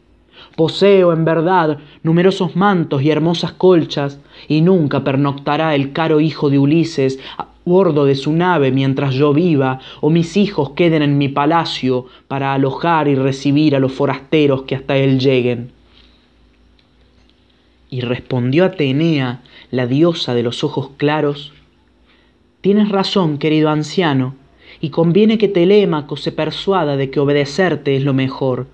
Poseo, 0.56 1.12
en 1.12 1.24
verdad, 1.24 1.78
numerosos 2.04 2.54
mantos 2.54 3.02
y 3.02 3.10
hermosas 3.10 3.52
colchas, 3.52 4.20
y 4.46 4.60
nunca 4.60 5.02
pernoctará 5.02 5.74
el 5.74 5.92
caro 5.92 6.20
hijo 6.20 6.48
de 6.48 6.58
Ulises 6.60 7.18
bordo 7.64 8.04
de 8.04 8.14
su 8.14 8.32
nave 8.32 8.70
mientras 8.70 9.14
yo 9.14 9.32
viva, 9.32 9.80
o 10.00 10.10
mis 10.10 10.36
hijos 10.36 10.70
queden 10.70 11.02
en 11.02 11.18
mi 11.18 11.28
palacio 11.28 12.06
para 12.28 12.54
alojar 12.54 13.08
y 13.08 13.14
recibir 13.14 13.74
a 13.74 13.80
los 13.80 13.92
forasteros 13.92 14.62
que 14.62 14.74
hasta 14.74 14.96
él 14.96 15.18
lleguen. 15.18 15.72
Y 17.90 18.00
respondió 18.00 18.64
Atenea, 18.64 19.42
la 19.70 19.86
diosa 19.86 20.34
de 20.34 20.42
los 20.42 20.64
ojos 20.64 20.90
claros, 20.96 21.52
Tienes 22.60 22.88
razón, 22.88 23.36
querido 23.36 23.68
anciano, 23.68 24.36
y 24.80 24.88
conviene 24.88 25.36
que 25.36 25.48
Telémaco 25.48 26.16
se 26.16 26.32
persuada 26.32 26.96
de 26.96 27.10
que 27.10 27.20
obedecerte 27.20 27.94
es 27.94 28.04
lo 28.04 28.14
mejor 28.14 28.68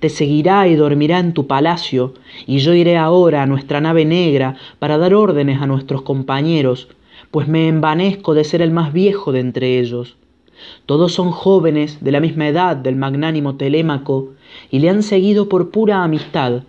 te 0.00 0.08
seguirá 0.08 0.66
y 0.66 0.74
dormirá 0.74 1.18
en 1.18 1.34
tu 1.34 1.46
palacio, 1.46 2.14
y 2.46 2.58
yo 2.58 2.74
iré 2.74 2.96
ahora 2.96 3.42
a 3.42 3.46
nuestra 3.46 3.80
nave 3.80 4.04
negra 4.06 4.56
para 4.78 4.96
dar 4.96 5.14
órdenes 5.14 5.60
a 5.60 5.66
nuestros 5.66 6.02
compañeros, 6.02 6.88
pues 7.30 7.46
me 7.46 7.68
envanezco 7.68 8.34
de 8.34 8.44
ser 8.44 8.60
el 8.62 8.70
más 8.70 8.92
viejo 8.92 9.32
de 9.32 9.40
entre 9.40 9.78
ellos. 9.78 10.16
Todos 10.86 11.12
son 11.12 11.30
jóvenes 11.30 12.02
de 12.02 12.12
la 12.12 12.20
misma 12.20 12.48
edad 12.48 12.76
del 12.76 12.96
magnánimo 12.96 13.56
Telémaco, 13.56 14.30
y 14.70 14.80
le 14.80 14.90
han 14.90 15.02
seguido 15.02 15.48
por 15.48 15.70
pura 15.70 16.02
amistad. 16.02 16.64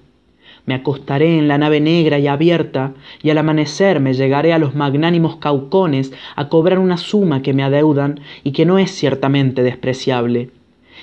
Me 0.66 0.76
acostaré 0.76 1.40
en 1.40 1.48
la 1.48 1.58
nave 1.58 1.82
negra 1.82 2.20
y 2.20 2.28
abierta, 2.28 2.94
y 3.24 3.32
al 3.32 3.40
amanecer 3.40 4.00
me 4.00 4.14
llegaré 4.14 4.54
a 4.54 4.60
los 4.60 4.76
magnánimos 4.76 5.38
caucones 5.38 6.14
a 6.36 6.48
cobrar 6.50 6.78
una 6.78 6.98
suma 6.98 7.42
que 7.42 7.54
me 7.54 7.64
adeudan 7.64 8.20
y 8.44 8.52
que 8.52 8.66
no 8.66 8.78
es 8.78 8.92
ciertamente 8.92 9.64
despreciable. 9.64 10.52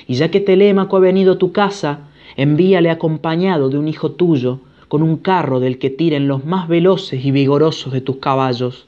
Y 0.06 0.14
ya 0.14 0.30
que 0.30 0.40
Telémaco 0.40 0.96
ha 0.96 1.00
venido 1.00 1.32
a 1.32 1.38
tu 1.38 1.50
casa, 1.50 2.08
envíale 2.36 2.90
acompañado 2.90 3.68
de 3.68 3.78
un 3.78 3.88
hijo 3.88 4.12
tuyo, 4.12 4.60
con 4.86 5.02
un 5.02 5.16
carro 5.16 5.60
del 5.60 5.78
que 5.78 5.90
tiren 5.90 6.28
los 6.28 6.46
más 6.46 6.68
veloces 6.68 7.24
y 7.24 7.30
vigorosos 7.32 7.92
de 7.92 8.00
tus 8.00 8.16
caballos. 8.16 8.87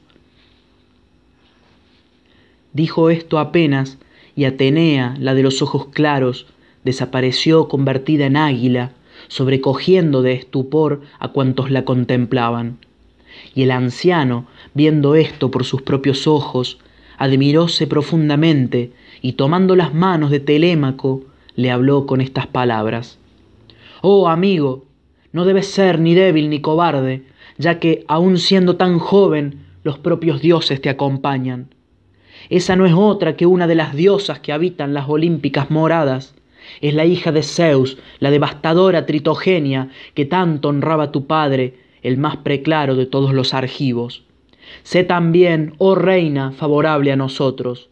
Dijo 2.73 3.09
esto 3.09 3.39
apenas, 3.39 3.97
y 4.35 4.45
Atenea, 4.45 5.15
la 5.19 5.33
de 5.33 5.43
los 5.43 5.61
ojos 5.61 5.87
claros, 5.87 6.47
desapareció 6.83 7.67
convertida 7.67 8.25
en 8.25 8.37
águila, 8.37 8.93
sobrecogiendo 9.27 10.21
de 10.21 10.33
estupor 10.33 11.01
a 11.19 11.29
cuantos 11.29 11.69
la 11.69 11.85
contemplaban. 11.85 12.77
Y 13.53 13.63
el 13.63 13.71
anciano, 13.71 14.45
viendo 14.73 15.15
esto 15.15 15.51
por 15.51 15.65
sus 15.65 15.81
propios 15.81 16.27
ojos, 16.27 16.79
admiróse 17.17 17.87
profundamente 17.87 18.91
y 19.21 19.33
tomando 19.33 19.75
las 19.75 19.93
manos 19.93 20.31
de 20.31 20.39
Telémaco, 20.39 21.23
le 21.55 21.71
habló 21.71 22.05
con 22.05 22.21
estas 22.21 22.47
palabras. 22.47 23.19
Oh 24.01 24.27
amigo, 24.27 24.85
no 25.31 25.45
debes 25.45 25.67
ser 25.67 25.99
ni 25.99 26.15
débil 26.15 26.49
ni 26.49 26.61
cobarde, 26.61 27.23
ya 27.57 27.79
que, 27.79 28.03
aun 28.07 28.37
siendo 28.37 28.77
tan 28.77 28.97
joven, 28.97 29.65
los 29.83 29.99
propios 29.99 30.41
dioses 30.41 30.81
te 30.81 30.89
acompañan. 30.89 31.69
Esa 32.49 32.75
no 32.75 32.85
es 32.85 32.93
otra 32.93 33.35
que 33.35 33.45
una 33.45 33.67
de 33.67 33.75
las 33.75 33.95
diosas 33.95 34.39
que 34.39 34.53
habitan 34.53 34.93
las 34.93 35.07
olímpicas 35.07 35.69
moradas. 35.69 36.35
Es 36.79 36.93
la 36.93 37.05
hija 37.05 37.31
de 37.31 37.43
Zeus, 37.43 37.97
la 38.19 38.31
devastadora 38.31 39.05
Tritogenia, 39.05 39.89
que 40.13 40.25
tanto 40.25 40.69
honraba 40.69 41.11
tu 41.11 41.25
padre, 41.27 41.75
el 42.01 42.17
más 42.17 42.37
preclaro 42.37 42.95
de 42.95 43.05
todos 43.05 43.33
los 43.33 43.53
argivos. 43.53 44.23
Sé 44.83 45.03
también, 45.03 45.73
oh 45.77 45.95
reina, 45.95 46.51
favorable 46.51 47.11
a 47.11 47.15
nosotros. 47.15 47.89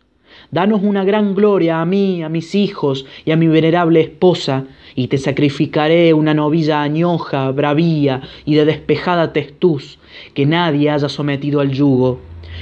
Danos 0.51 0.81
una 0.83 1.03
gran 1.03 1.35
gloria 1.35 1.81
a 1.81 1.85
mí, 1.85 2.23
a 2.23 2.29
mis 2.29 2.55
hijos 2.55 3.05
y 3.25 3.31
a 3.31 3.35
mi 3.35 3.47
venerable 3.47 4.01
esposa, 4.01 4.65
y 4.95 5.07
te 5.07 5.17
sacrificaré 5.17 6.13
una 6.13 6.33
novilla 6.33 6.81
añoja, 6.81 7.51
bravía 7.51 8.21
y 8.45 8.55
de 8.55 8.65
despejada 8.65 9.33
testuz, 9.33 9.99
que 10.33 10.45
nadie 10.45 10.89
haya 10.89 11.09
sometido 11.09 11.59
al 11.59 11.71
yugo, 11.71 12.19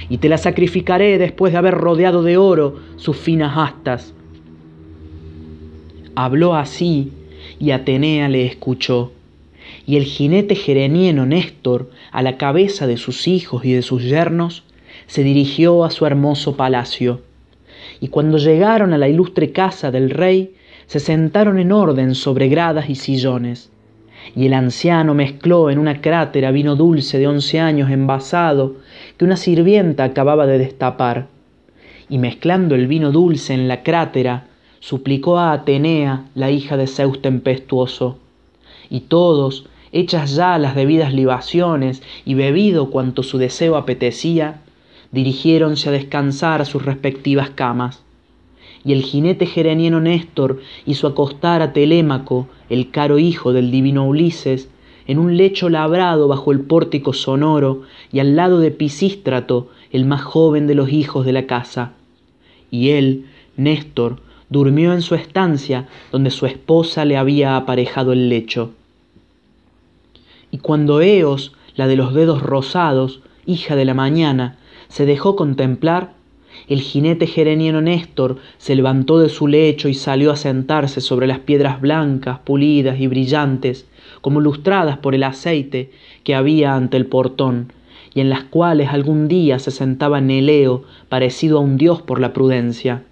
y 0.10 0.17
te 0.17 0.29
la 0.29 0.38
sacrificaré 0.38 1.17
después 1.17 1.51
de 1.51 1.60
haber 1.60 1.75
rodeado 1.75 2.23
de 2.23 2.38
oro 2.38 2.79
sus 2.97 3.17
finas 3.17 3.57
astas. 3.57 4.13
Habló 6.15 6.55
así, 6.55 7.12
y 7.60 7.71
Atenea 7.71 8.29
le 8.29 8.45
escuchó. 8.45 9.12
Y 9.86 9.97
el 9.97 10.03
jinete 10.03 10.55
gerenieno 10.55 11.25
Néstor, 11.25 11.89
a 12.12 12.21
la 12.21 12.38
cabeza 12.38 12.88
de 12.88 12.97
sus 12.97 13.27
hijos 13.27 13.65
y 13.65 13.73
de 13.73 13.81
sus 13.81 14.03
yernos, 14.03 14.63
se 15.07 15.23
dirigió 15.23 15.83
a 15.83 15.91
su 15.91 16.05
hermoso 16.05 16.55
palacio 16.57 17.21
y 17.99 18.10
cuando 18.10 18.38
llegaron 18.38 18.93
a 18.93 18.97
la 18.97 19.10
ilustre 19.10 19.51
casa 19.51 19.91
del 19.91 20.10
rey, 20.10 20.55
se 20.86 20.99
sentaron 20.99 21.60
en 21.60 21.71
orden 21.71 22.15
sobre 22.15 22.47
gradas 22.47 22.89
y 22.89 22.95
sillones. 22.95 23.71
Y 24.36 24.45
el 24.45 24.53
anciano 24.53 25.13
mezcló 25.13 25.69
en 25.69 25.79
una 25.79 26.01
crátera 26.01 26.51
vino 26.51 26.75
dulce 26.75 27.17
de 27.17 27.27
once 27.27 27.60
años 27.60 27.89
envasado 27.89 28.75
que 29.17 29.25
una 29.25 29.38
sirvienta 29.38 30.03
acababa 30.03 30.45
de 30.45 30.58
destapar. 30.60 31.27
Y 32.10 32.19
mezclando 32.19 32.75
el 32.75 32.88
vino 32.88 33.12
dulce 33.12 33.53
en 33.53 33.67
la 33.67 33.84
crátera, 33.84 34.47
suplicó 34.80 35.38
a 35.38 35.51
Atenea, 35.51 36.25
la 36.36 36.51
hija 36.51 36.77
de 36.77 36.88
Zeus 36.88 37.21
tempestuoso. 37.21 38.19
Y 38.89 39.01
todos, 39.01 39.65
hechas 39.91 40.36
ya 40.36 40.58
las 40.58 40.75
debidas 40.75 41.13
libaciones 41.13 42.01
y 42.25 42.36
bebido 42.36 42.89
cuanto 42.89 43.23
su 43.23 43.38
deseo 43.38 43.75
apetecía, 43.75 44.62
dirigiéronse 45.12 45.89
a 45.89 45.93
descansar 45.93 46.62
a 46.62 46.65
sus 46.65 46.86
respectivas 46.86 47.49
camas. 47.49 48.03
Y 48.86 48.93
el 48.93 49.01
jinete 49.01 49.45
gereniano 49.45 49.99
Néstor 49.99 50.62
hizo 50.86 51.08
acostar 51.08 51.62
a 51.62 51.73
Telémaco, 51.73 52.47
el 52.69 52.91
caro 52.91 53.17
hijo 53.19 53.51
del 53.51 53.71
divino 53.71 54.08
Ulises, 54.08 54.69
en 55.07 55.19
un 55.19 55.37
lecho 55.37 55.69
labrado 55.69 56.27
bajo 56.27 56.51
el 56.51 56.59
pórtico 56.59 57.13
sonoro 57.13 57.83
y 58.11 58.19
al 58.19 58.35
lado 58.35 58.59
de 58.59 58.71
Pisístrato, 58.71 59.69
el 59.91 60.05
más 60.05 60.21
joven 60.21 60.67
de 60.67 60.75
los 60.75 60.91
hijos 60.91 61.25
de 61.25 61.31
la 61.31 61.47
casa. 61.47 61.93
Y 62.69 62.89
él, 62.89 63.25
Néstor, 63.55 64.19
durmió 64.49 64.93
en 64.93 65.01
su 65.01 65.15
estancia 65.15 65.87
donde 66.11 66.29
su 66.29 66.45
esposa 66.45 67.05
le 67.05 67.17
había 67.17 67.55
aparejado 67.55 68.11
el 68.11 68.29
lecho. 68.29 68.71
Y 70.51 70.59
cuando 70.59 71.01
Eos, 71.01 71.53
la 71.75 71.87
de 71.87 71.95
los 71.95 72.13
dedos 72.13 72.41
rosados, 72.41 73.21
hija 73.45 73.75
de 73.75 73.85
la 73.85 73.93
mañana, 73.93 74.57
se 74.89 75.05
dejó 75.05 75.35
contemplar, 75.35 76.13
el 76.67 76.81
jinete 76.81 77.27
gereniano 77.27 77.81
Néstor 77.81 78.37
se 78.57 78.75
levantó 78.75 79.19
de 79.19 79.29
su 79.29 79.47
lecho 79.47 79.89
y 79.89 79.93
salió 79.93 80.31
a 80.31 80.35
sentarse 80.35 81.01
sobre 81.01 81.27
las 81.27 81.39
piedras 81.39 81.79
blancas, 81.79 82.39
pulidas 82.39 82.99
y 82.99 83.07
brillantes, 83.07 83.85
como 84.21 84.41
lustradas 84.41 84.97
por 84.97 85.15
el 85.15 85.23
aceite 85.23 85.91
que 86.23 86.36
había 86.36 86.75
ante 86.75 86.97
el 86.97 87.06
portón, 87.06 87.71
y 88.13 88.21
en 88.21 88.30
las 88.30 88.43
cuales 88.43 88.89
algún 88.89 89.27
día 89.27 89.60
se 89.60 89.71
sentaba 89.71 90.21
Neleo, 90.21 90.84
parecido 91.10 91.58
a 91.58 91.62
un 91.62 91.77
dios 91.77 92.01
por 92.01 92.19
la 92.19 92.34
prudencia. 92.34 93.03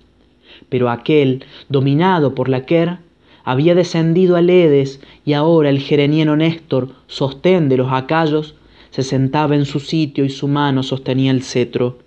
Pero 0.69 0.89
aquel, 0.89 1.45
dominado 1.69 2.33
por 2.33 2.49
la 2.49 2.65
quer, 2.65 2.97
había 3.43 3.75
descendido 3.75 4.35
al 4.35 4.49
Edes, 4.49 4.99
y 5.23 5.33
ahora 5.33 5.69
el 5.69 5.79
gereniano 5.79 6.35
Néstor, 6.35 6.89
sostén 7.07 7.69
de 7.69 7.77
los 7.77 7.91
acayos, 7.91 8.55
se 8.89 9.03
sentaba 9.03 9.55
en 9.55 9.65
su 9.65 9.79
sitio 9.79 10.25
y 10.25 10.29
su 10.29 10.47
mano 10.47 10.81
sostenía 10.81 11.31
el 11.31 11.43
cetro. 11.43 11.99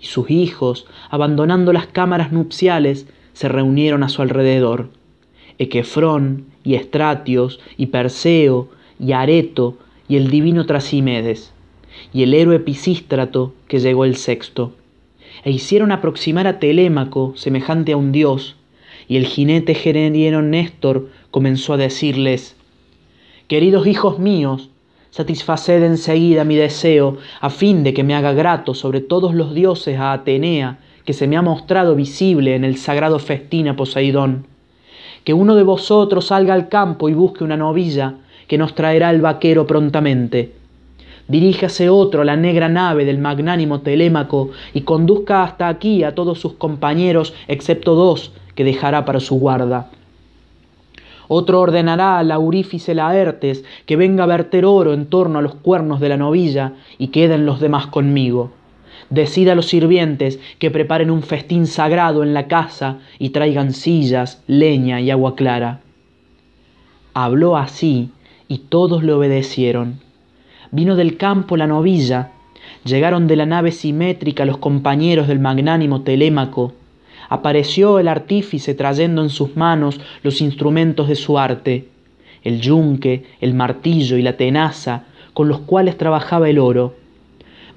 Y 0.00 0.06
sus 0.06 0.30
hijos, 0.30 0.86
abandonando 1.10 1.72
las 1.72 1.86
cámaras 1.86 2.32
nupciales, 2.32 3.06
se 3.32 3.48
reunieron 3.48 4.02
a 4.02 4.08
su 4.08 4.22
alrededor. 4.22 4.90
Equefrón 5.58 6.44
y 6.68 6.74
Estratios 6.74 7.60
y 7.78 7.86
Perseo 7.86 8.68
y 9.00 9.12
Areto 9.12 9.78
y 10.06 10.16
el 10.16 10.28
divino 10.28 10.66
Trasimedes 10.66 11.54
y 12.12 12.24
el 12.24 12.34
héroe 12.34 12.60
Pisístrato 12.60 13.54
que 13.68 13.78
llegó 13.78 14.04
el 14.04 14.16
sexto. 14.16 14.74
E 15.44 15.50
hicieron 15.50 15.92
aproximar 15.92 16.46
a 16.46 16.58
Telémaco 16.58 17.32
semejante 17.36 17.92
a 17.92 17.96
un 17.96 18.12
dios, 18.12 18.56
y 19.08 19.16
el 19.16 19.24
jinete 19.24 19.74
gereniano 19.74 20.42
Néstor 20.42 21.08
comenzó 21.30 21.72
a 21.72 21.78
decirles, 21.78 22.54
Queridos 23.46 23.86
hijos 23.86 24.18
míos, 24.18 24.68
satisfaced 25.08 25.82
enseguida 25.82 26.44
mi 26.44 26.56
deseo, 26.56 27.16
a 27.40 27.48
fin 27.48 27.82
de 27.82 27.94
que 27.94 28.04
me 28.04 28.14
haga 28.14 28.34
grato 28.34 28.74
sobre 28.74 29.00
todos 29.00 29.34
los 29.34 29.54
dioses 29.54 29.98
a 29.98 30.12
Atenea, 30.12 30.80
que 31.06 31.14
se 31.14 31.28
me 31.28 31.38
ha 31.38 31.42
mostrado 31.42 31.94
visible 31.94 32.54
en 32.54 32.64
el 32.64 32.76
sagrado 32.76 33.18
festín 33.18 33.68
a 33.68 33.76
Poseidón. 33.76 34.57
Que 35.24 35.34
uno 35.34 35.54
de 35.54 35.62
vosotros 35.62 36.26
salga 36.26 36.54
al 36.54 36.68
campo 36.68 37.08
y 37.08 37.14
busque 37.14 37.44
una 37.44 37.56
novilla, 37.56 38.14
que 38.46 38.58
nos 38.58 38.74
traerá 38.74 39.10
el 39.10 39.20
vaquero 39.20 39.66
prontamente. 39.66 40.52
Diríjase 41.28 41.90
otro 41.90 42.22
a 42.22 42.24
la 42.24 42.36
negra 42.36 42.70
nave 42.70 43.04
del 43.04 43.18
magnánimo 43.18 43.80
Telémaco 43.80 44.50
y 44.72 44.80
conduzca 44.80 45.42
hasta 45.42 45.68
aquí 45.68 46.02
a 46.02 46.14
todos 46.14 46.40
sus 46.40 46.54
compañeros, 46.54 47.34
excepto 47.48 47.94
dos 47.94 48.32
que 48.54 48.64
dejará 48.64 49.04
para 49.04 49.20
su 49.20 49.38
guarda. 49.38 49.90
Otro 51.28 51.60
ordenará 51.60 52.18
al 52.18 52.30
aurífice 52.30 52.94
Laertes 52.94 53.62
que 53.84 53.96
venga 53.96 54.24
a 54.24 54.26
verter 54.26 54.64
oro 54.64 54.94
en 54.94 55.06
torno 55.06 55.38
a 55.38 55.42
los 55.42 55.54
cuernos 55.54 56.00
de 56.00 56.08
la 56.08 56.16
novilla 56.16 56.72
y 56.96 57.08
queden 57.08 57.44
los 57.44 57.60
demás 57.60 57.88
conmigo. 57.88 58.50
Decida 59.10 59.52
a 59.52 59.54
los 59.54 59.66
sirvientes 59.66 60.38
que 60.58 60.70
preparen 60.70 61.10
un 61.10 61.22
festín 61.22 61.66
sagrado 61.66 62.22
en 62.22 62.34
la 62.34 62.46
casa 62.46 62.98
y 63.18 63.30
traigan 63.30 63.72
sillas, 63.72 64.42
leña 64.46 65.00
y 65.00 65.10
agua 65.10 65.34
clara. 65.36 65.80
Habló 67.14 67.56
así 67.56 68.10
y 68.48 68.58
todos 68.58 69.02
le 69.02 69.12
obedecieron. 69.12 70.00
Vino 70.70 70.96
del 70.96 71.16
campo 71.16 71.56
la 71.56 71.66
novilla, 71.66 72.32
llegaron 72.84 73.26
de 73.26 73.36
la 73.36 73.46
nave 73.46 73.72
simétrica 73.72 74.44
los 74.44 74.58
compañeros 74.58 75.28
del 75.28 75.38
magnánimo 75.38 76.02
Telémaco, 76.02 76.74
apareció 77.28 77.98
el 77.98 78.08
artífice 78.08 78.74
trayendo 78.74 79.22
en 79.22 79.30
sus 79.30 79.56
manos 79.56 80.00
los 80.22 80.40
instrumentos 80.40 81.08
de 81.08 81.14
su 81.14 81.38
arte, 81.38 81.88
el 82.42 82.60
yunque, 82.60 83.24
el 83.40 83.54
martillo 83.54 84.16
y 84.16 84.22
la 84.22 84.36
tenaza, 84.36 85.04
con 85.34 85.48
los 85.48 85.60
cuales 85.60 85.96
trabajaba 85.98 86.48
el 86.48 86.58
oro. 86.58 86.94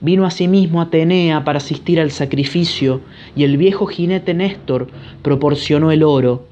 Vino 0.02 0.26
asimismo 0.26 0.82
Atenea 0.82 1.44
para 1.44 1.58
asistir 1.58 2.02
al 2.02 2.10
sacrificio, 2.10 3.02
y 3.36 3.44
el 3.44 3.58
viejo 3.58 3.86
jinete 3.86 4.34
Néstor 4.34 4.88
proporcionó 5.22 5.92
el 5.92 6.02
oro, 6.02 6.48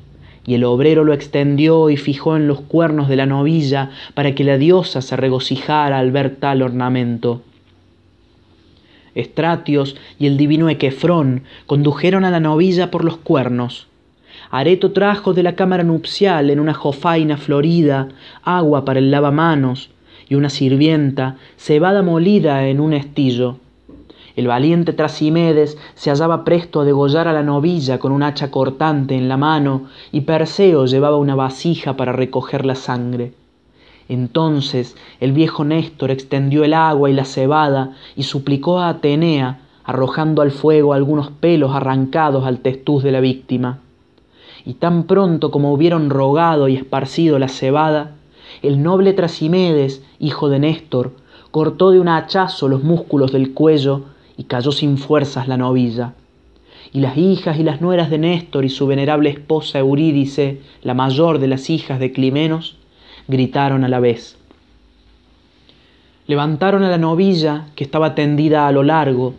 y 0.45 0.53
el 0.53 0.63
obrero 0.63 1.03
lo 1.03 1.13
extendió 1.13 1.89
y 1.89 1.97
fijó 1.97 2.37
en 2.37 2.47
los 2.47 2.61
cuernos 2.61 3.09
de 3.09 3.15
la 3.15 3.25
novilla 3.25 3.89
para 4.13 4.35
que 4.35 4.43
la 4.43 4.59
diosa 4.59 5.01
se 5.01 5.15
regocijara 5.15 5.97
al 5.97 6.11
ver 6.11 6.35
tal 6.35 6.61
ornamento. 6.61 7.41
Estratios 9.15 9.95
y 10.19 10.27
el 10.27 10.37
divino 10.37 10.69
Equefrón 10.69 11.41
condujeron 11.65 12.25
a 12.25 12.31
la 12.31 12.39
novilla 12.39 12.91
por 12.91 13.03
los 13.03 13.17
cuernos. 13.17 13.87
Areto 14.51 14.91
trajo 14.91 15.33
de 15.33 15.41
la 15.41 15.55
cámara 15.55 15.83
nupcial 15.83 16.51
en 16.51 16.59
una 16.59 16.75
jofaina 16.75 17.35
florida 17.37 18.09
agua 18.43 18.85
para 18.85 18.99
el 18.99 19.09
lavamanos 19.09 19.89
y 20.29 20.35
una 20.35 20.49
sirvienta 20.49 21.37
cebada 21.57 22.03
molida 22.03 22.67
en 22.67 22.79
un 22.79 22.93
estillo. 22.93 23.57
El 24.35 24.47
valiente 24.47 24.93
Trasimedes 24.93 25.77
se 25.95 26.11
hallaba 26.11 26.45
presto 26.45 26.79
a 26.79 26.85
degollar 26.85 27.27
a 27.27 27.33
la 27.33 27.43
novilla 27.43 27.99
con 27.99 28.13
un 28.13 28.23
hacha 28.23 28.51
cortante 28.51 29.15
en 29.15 29.27
la 29.27 29.35
mano 29.35 29.87
y 30.13 30.21
Perseo 30.21 30.85
llevaba 30.85 31.17
una 31.17 31.35
vasija 31.35 31.97
para 31.97 32.13
recoger 32.13 32.65
la 32.65 32.75
sangre. 32.75 33.33
Entonces 34.07 34.95
el 35.19 35.33
viejo 35.33 35.65
Néstor 35.65 36.11
extendió 36.11 36.63
el 36.63 36.73
agua 36.73 37.09
y 37.09 37.13
la 37.13 37.25
cebada 37.25 37.95
y 38.15 38.23
suplicó 38.23 38.79
a 38.79 38.89
Atenea, 38.89 39.59
arrojando 39.83 40.41
al 40.41 40.51
fuego 40.51 40.93
algunos 40.93 41.31
pelos 41.31 41.75
arrancados 41.75 42.45
al 42.45 42.59
testuz 42.59 43.03
de 43.03 43.11
la 43.11 43.19
víctima. 43.19 43.79
Y 44.65 44.75
tan 44.75 45.03
pronto 45.03 45.51
como 45.51 45.73
hubieron 45.73 46.09
rogado 46.09 46.67
y 46.67 46.75
esparcido 46.75 47.39
la 47.39 47.47
cebada, 47.47 48.11
el 48.61 48.83
noble 48.83 49.13
Trasimedes, 49.13 50.03
hijo 50.19 50.49
de 50.49 50.59
Néstor, 50.59 51.13
cortó 51.51 51.91
de 51.91 51.99
un 51.99 52.07
hachazo 52.07 52.67
los 52.67 52.83
músculos 52.83 53.31
del 53.31 53.53
cuello 53.53 54.05
y 54.37 54.43
cayó 54.43 54.71
sin 54.71 54.97
fuerzas 54.97 55.47
la 55.47 55.57
novilla. 55.57 56.13
Y 56.93 56.99
las 57.01 57.17
hijas 57.17 57.59
y 57.59 57.63
las 57.63 57.81
nueras 57.81 58.09
de 58.09 58.17
Néstor 58.17 58.65
y 58.65 58.69
su 58.69 58.87
venerable 58.87 59.29
esposa 59.29 59.79
Eurídice, 59.79 60.61
la 60.81 60.93
mayor 60.93 61.39
de 61.39 61.47
las 61.47 61.69
hijas 61.69 61.99
de 61.99 62.11
Climenos, 62.11 62.77
gritaron 63.27 63.83
a 63.83 63.89
la 63.89 63.99
vez. 63.99 64.37
Levantaron 66.27 66.83
a 66.83 66.89
la 66.89 66.97
novilla 66.97 67.67
que 67.75 67.83
estaba 67.83 68.15
tendida 68.15 68.67
a 68.67 68.71
lo 68.71 68.83
largo, 68.83 69.33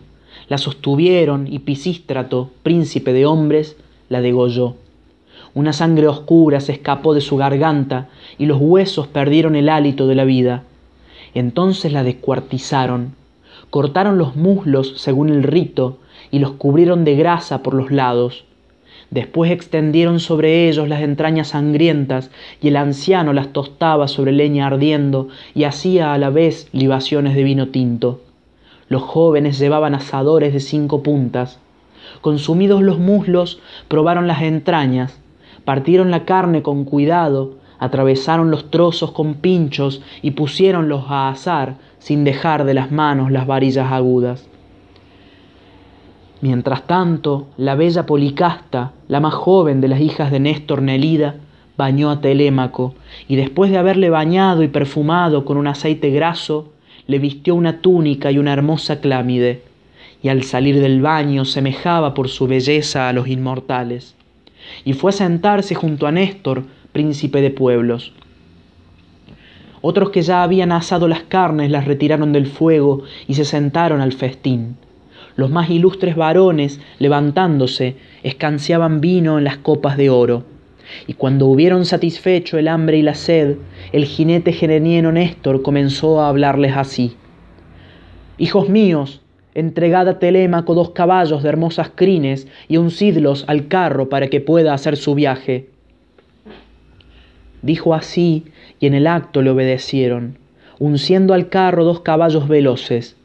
la 0.48 0.58
sostuvieron 0.58 1.46
y 1.46 1.60
Pisístrato, 1.60 2.50
príncipe 2.64 3.12
de 3.12 3.26
hombres, 3.26 3.76
la 4.08 4.20
degolló. 4.20 4.74
Una 5.54 5.72
sangre 5.72 6.08
oscura 6.08 6.60
se 6.60 6.72
escapó 6.72 7.14
de 7.14 7.20
su 7.20 7.36
garganta 7.36 8.08
y 8.38 8.46
los 8.46 8.58
huesos 8.60 9.06
perdieron 9.06 9.56
el 9.56 9.68
hálito 9.68 10.06
de 10.06 10.14
la 10.16 10.24
vida. 10.24 10.64
Entonces 11.34 11.92
la 11.92 12.02
descuartizaron, 12.02 13.14
cortaron 13.70 14.18
los 14.18 14.36
muslos 14.36 14.94
según 14.96 15.28
el 15.28 15.42
rito 15.42 15.98
y 16.30 16.38
los 16.38 16.52
cubrieron 16.52 17.04
de 17.04 17.16
grasa 17.16 17.62
por 17.62 17.74
los 17.74 17.90
lados 17.90 18.44
Después 19.10 19.50
extendieron 19.50 20.20
sobre 20.20 20.68
ellos 20.68 20.88
las 20.88 21.02
entrañas 21.02 21.48
sangrientas, 21.48 22.30
y 22.62 22.68
el 22.68 22.76
anciano 22.76 23.32
las 23.32 23.52
tostaba 23.52 24.06
sobre 24.06 24.30
leña 24.30 24.68
ardiendo, 24.68 25.28
y 25.52 25.64
hacía 25.64 26.14
a 26.14 26.18
la 26.18 26.30
vez 26.30 26.68
libaciones 26.72 27.34
de 27.34 27.42
vino 27.42 27.68
tinto. 27.68 28.20
Los 28.88 29.02
jóvenes 29.02 29.58
llevaban 29.58 29.94
asadores 29.94 30.52
de 30.52 30.60
cinco 30.60 31.02
puntas. 31.02 31.58
Consumidos 32.20 32.82
los 32.82 33.00
muslos, 33.00 33.60
probaron 33.88 34.28
las 34.28 34.42
entrañas, 34.42 35.18
partieron 35.64 36.12
la 36.12 36.24
carne 36.24 36.62
con 36.62 36.84
cuidado, 36.84 37.56
atravesaron 37.80 38.52
los 38.52 38.70
trozos 38.70 39.10
con 39.10 39.34
pinchos 39.34 40.02
y 40.22 40.32
pusiéronlos 40.32 41.06
a 41.08 41.30
asar 41.30 41.76
sin 41.98 42.22
dejar 42.22 42.64
de 42.64 42.74
las 42.74 42.92
manos 42.92 43.32
las 43.32 43.46
varillas 43.46 43.90
agudas. 43.90 44.46
Mientras 46.42 46.86
tanto, 46.86 47.48
la 47.56 47.74
bella 47.74 48.06
Policasta, 48.06 48.92
la 49.08 49.20
más 49.20 49.34
joven 49.34 49.80
de 49.80 49.88
las 49.88 50.00
hijas 50.00 50.30
de 50.30 50.40
Néstor 50.40 50.80
Nelida, 50.80 51.36
bañó 51.76 52.10
a 52.10 52.20
Telémaco, 52.20 52.94
y 53.26 53.36
después 53.36 53.70
de 53.70 53.78
haberle 53.78 54.10
bañado 54.10 54.62
y 54.62 54.68
perfumado 54.68 55.44
con 55.44 55.56
un 55.56 55.66
aceite 55.66 56.10
graso, 56.10 56.72
le 57.06 57.18
vistió 57.18 57.54
una 57.54 57.80
túnica 57.80 58.30
y 58.30 58.38
una 58.38 58.52
hermosa 58.52 59.00
clámide, 59.00 59.62
y 60.22 60.28
al 60.28 60.42
salir 60.42 60.80
del 60.80 61.00
baño 61.00 61.46
semejaba 61.46 62.12
por 62.12 62.28
su 62.28 62.46
belleza 62.46 63.08
a 63.08 63.12
los 63.12 63.28
inmortales. 63.28 64.14
Y 64.84 64.92
fue 64.92 65.10
a 65.10 65.12
sentarse 65.12 65.74
junto 65.74 66.06
a 66.06 66.12
Néstor, 66.12 66.64
príncipe 66.92 67.40
de 67.40 67.50
pueblos. 67.50 68.12
Otros 69.83 70.11
que 70.11 70.22
ya 70.22 70.42
habían 70.42 70.72
asado 70.72 71.09
las 71.09 71.22
carnes 71.22 71.70
las 71.70 71.87
retiraron 71.87 72.33
del 72.33 72.46
fuego 72.46 73.03
y 73.26 73.35
se 73.35 73.44
sentaron 73.44 74.00
al 74.00 74.12
festín 74.12 74.76
los 75.40 75.50
más 75.50 75.70
ilustres 75.70 76.16
varones, 76.16 76.81
levantándose, 76.98 77.96
escanciaban 78.22 79.00
vino 79.00 79.38
en 79.38 79.44
las 79.44 79.57
copas 79.57 79.96
de 79.96 80.11
oro. 80.11 80.44
Y 81.07 81.14
cuando 81.14 81.46
hubieron 81.46 81.87
satisfecho 81.87 82.59
el 82.59 82.68
hambre 82.68 82.98
y 82.98 83.03
la 83.03 83.14
sed, 83.14 83.57
el 83.92 84.05
jinete 84.05 84.53
gerenieno 84.53 85.12
Néstor 85.12 85.62
comenzó 85.62 86.20
a 86.20 86.29
hablarles 86.29 86.76
así. 86.76 87.16
Hijos 88.37 88.68
míos, 88.68 89.22
entregad 89.55 90.09
a 90.09 90.18
Telémaco 90.18 90.74
dos 90.74 90.90
caballos 90.90 91.42
de 91.42 91.48
hermosas 91.48 91.90
crines 91.94 92.48
y 92.68 92.76
uncidlos 92.76 93.44
al 93.46 93.68
carro 93.68 94.09
para 94.09 94.29
que 94.29 94.40
pueda 94.40 94.74
hacer 94.74 94.96
su 94.96 95.14
viaje. 95.14 95.70
Dijo 97.62 97.94
así, 97.94 98.44
y 98.78 98.86
en 98.86 98.94
el 98.94 99.06
acto 99.06 99.42
le 99.42 99.50
obedecieron, 99.50 100.38
unciendo 100.78 101.34
al 101.34 101.48
carro 101.48 101.84
dos 101.84 102.00
caballos 102.00 102.48
veloces. 102.48 103.16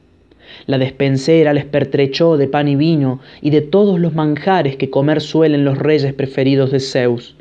La 0.68 0.78
despensera 0.78 1.54
les 1.54 1.66
pertrechó 1.66 2.38
de 2.38 2.48
pan 2.48 2.68
y 2.68 2.76
vino 2.76 3.20
y 3.42 3.50
de 3.50 3.62
todos 3.62 4.00
los 4.00 4.14
manjares 4.14 4.76
que 4.76 4.90
comer 4.90 5.22
suelen 5.22 5.66
los 5.66 5.78
reyes 5.78 6.14
preferidos 6.14 6.72
de 6.72 6.80
Zeus. 6.80 7.36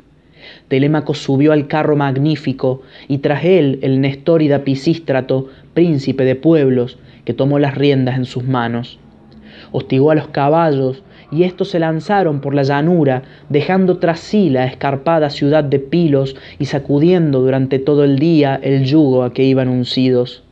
Telémaco 0.67 1.13
subió 1.13 1.51
al 1.51 1.67
carro 1.67 1.95
magnífico 1.95 2.81
y 3.07 3.19
tras 3.19 3.43
él 3.45 3.79
el 3.81 4.01
Nestórida 4.01 4.63
Pisístrato, 4.63 5.49
príncipe 5.73 6.23
de 6.23 6.35
pueblos, 6.35 6.97
que 7.25 7.33
tomó 7.33 7.59
las 7.59 7.75
riendas 7.75 8.17
en 8.17 8.25
sus 8.25 8.43
manos. 8.43 8.99
Hostigó 9.71 10.11
a 10.11 10.15
los 10.15 10.27
caballos 10.27 11.03
y 11.31 11.43
éstos 11.43 11.69
se 11.69 11.79
lanzaron 11.79 12.39
por 12.39 12.53
la 12.53 12.63
llanura, 12.63 13.23
dejando 13.49 13.97
tras 13.97 14.19
sí 14.19 14.49
la 14.49 14.65
escarpada 14.65 15.29
ciudad 15.29 15.63
de 15.63 15.79
Pilos 15.79 16.35
y 16.59 16.65
sacudiendo 16.65 17.41
durante 17.41 17.79
todo 17.79 18.03
el 18.03 18.19
día 18.19 18.59
el 18.61 18.85
yugo 18.85 19.23
a 19.23 19.33
que 19.33 19.43
iban 19.43 19.69
uncidos. 19.69 20.43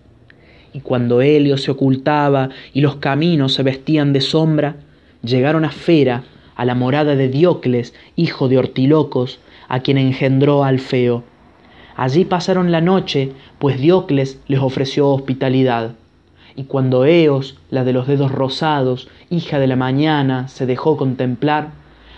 Y 0.74 0.80
cuando 0.80 1.22
Helio 1.22 1.58
se 1.58 1.72
ocultaba 1.72 2.50
y 2.74 2.82
los 2.82 2.96
caminos 2.96 3.54
se 3.54 3.64
vestían 3.64 4.12
de 4.14 4.22
sombra, 4.22 4.78
llegaron 5.24 5.66
a 5.66 5.72
Fera, 5.72 6.24
a 6.56 6.66
la 6.66 6.76
morada 6.76 7.16
de 7.16 7.30
Diocles, 7.30 7.94
hijo 8.16 8.48
de 8.48 8.58
Ortilocos, 8.58 9.40
a 9.68 9.82
quien 9.82 9.98
engendró 9.98 10.64
Alfeo. 10.64 11.24
Allí 11.96 12.26
pasaron 12.26 12.72
la 12.72 12.82
noche, 12.82 13.32
pues 13.60 13.80
Diocles 13.80 14.40
les 14.48 14.60
ofreció 14.60 15.10
hospitalidad. 15.10 15.96
Y 16.56 16.66
cuando 16.66 17.06
Eos, 17.06 17.58
la 17.72 17.84
de 17.84 17.94
los 17.94 18.08
dedos 18.08 18.32
rosados, 18.32 19.08
hija 19.30 19.58
de 19.60 19.68
la 19.68 19.76
mañana, 19.76 20.48
se 20.48 20.66
dejó 20.66 20.98
contemplar, 20.98 21.72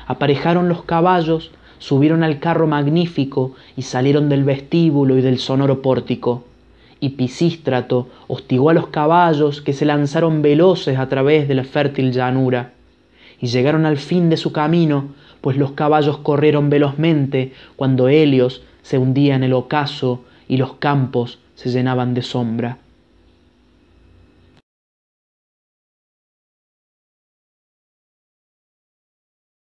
aparejaron 0.07 0.67
los 0.67 0.83
caballos, 0.83 1.51
subieron 1.79 2.23
al 2.23 2.39
carro 2.39 2.67
magnífico 2.67 3.53
y 3.77 3.83
salieron 3.83 4.27
del 4.27 4.43
vestíbulo 4.43 5.17
y 5.17 5.21
del 5.21 5.39
sonoro 5.39 5.81
pórtico. 5.81 6.43
Y 6.99 7.09
Pisístrato 7.09 8.09
hostigó 8.27 8.69
a 8.69 8.73
los 8.73 8.87
caballos 8.87 9.61
que 9.61 9.73
se 9.73 9.85
lanzaron 9.85 10.41
veloces 10.41 10.97
a 10.97 11.07
través 11.07 11.47
de 11.47 11.55
la 11.55 11.63
fértil 11.63 12.11
llanura. 12.11 12.73
Y 13.39 13.47
llegaron 13.47 13.85
al 13.85 13.97
fin 13.97 14.29
de 14.29 14.37
su 14.37 14.51
camino, 14.51 15.09
pues 15.41 15.57
los 15.57 15.71
caballos 15.71 16.17
corrieron 16.17 16.69
velozmente 16.69 17.53
cuando 17.75 18.07
Helios 18.07 18.63
se 18.81 18.97
hundía 18.97 19.35
en 19.35 19.43
el 19.43 19.53
ocaso 19.53 20.23
y 20.47 20.57
los 20.57 20.73
campos 20.75 21.39
se 21.55 21.69
llenaban 21.69 22.13
de 22.13 22.21
sombra. 22.21 22.79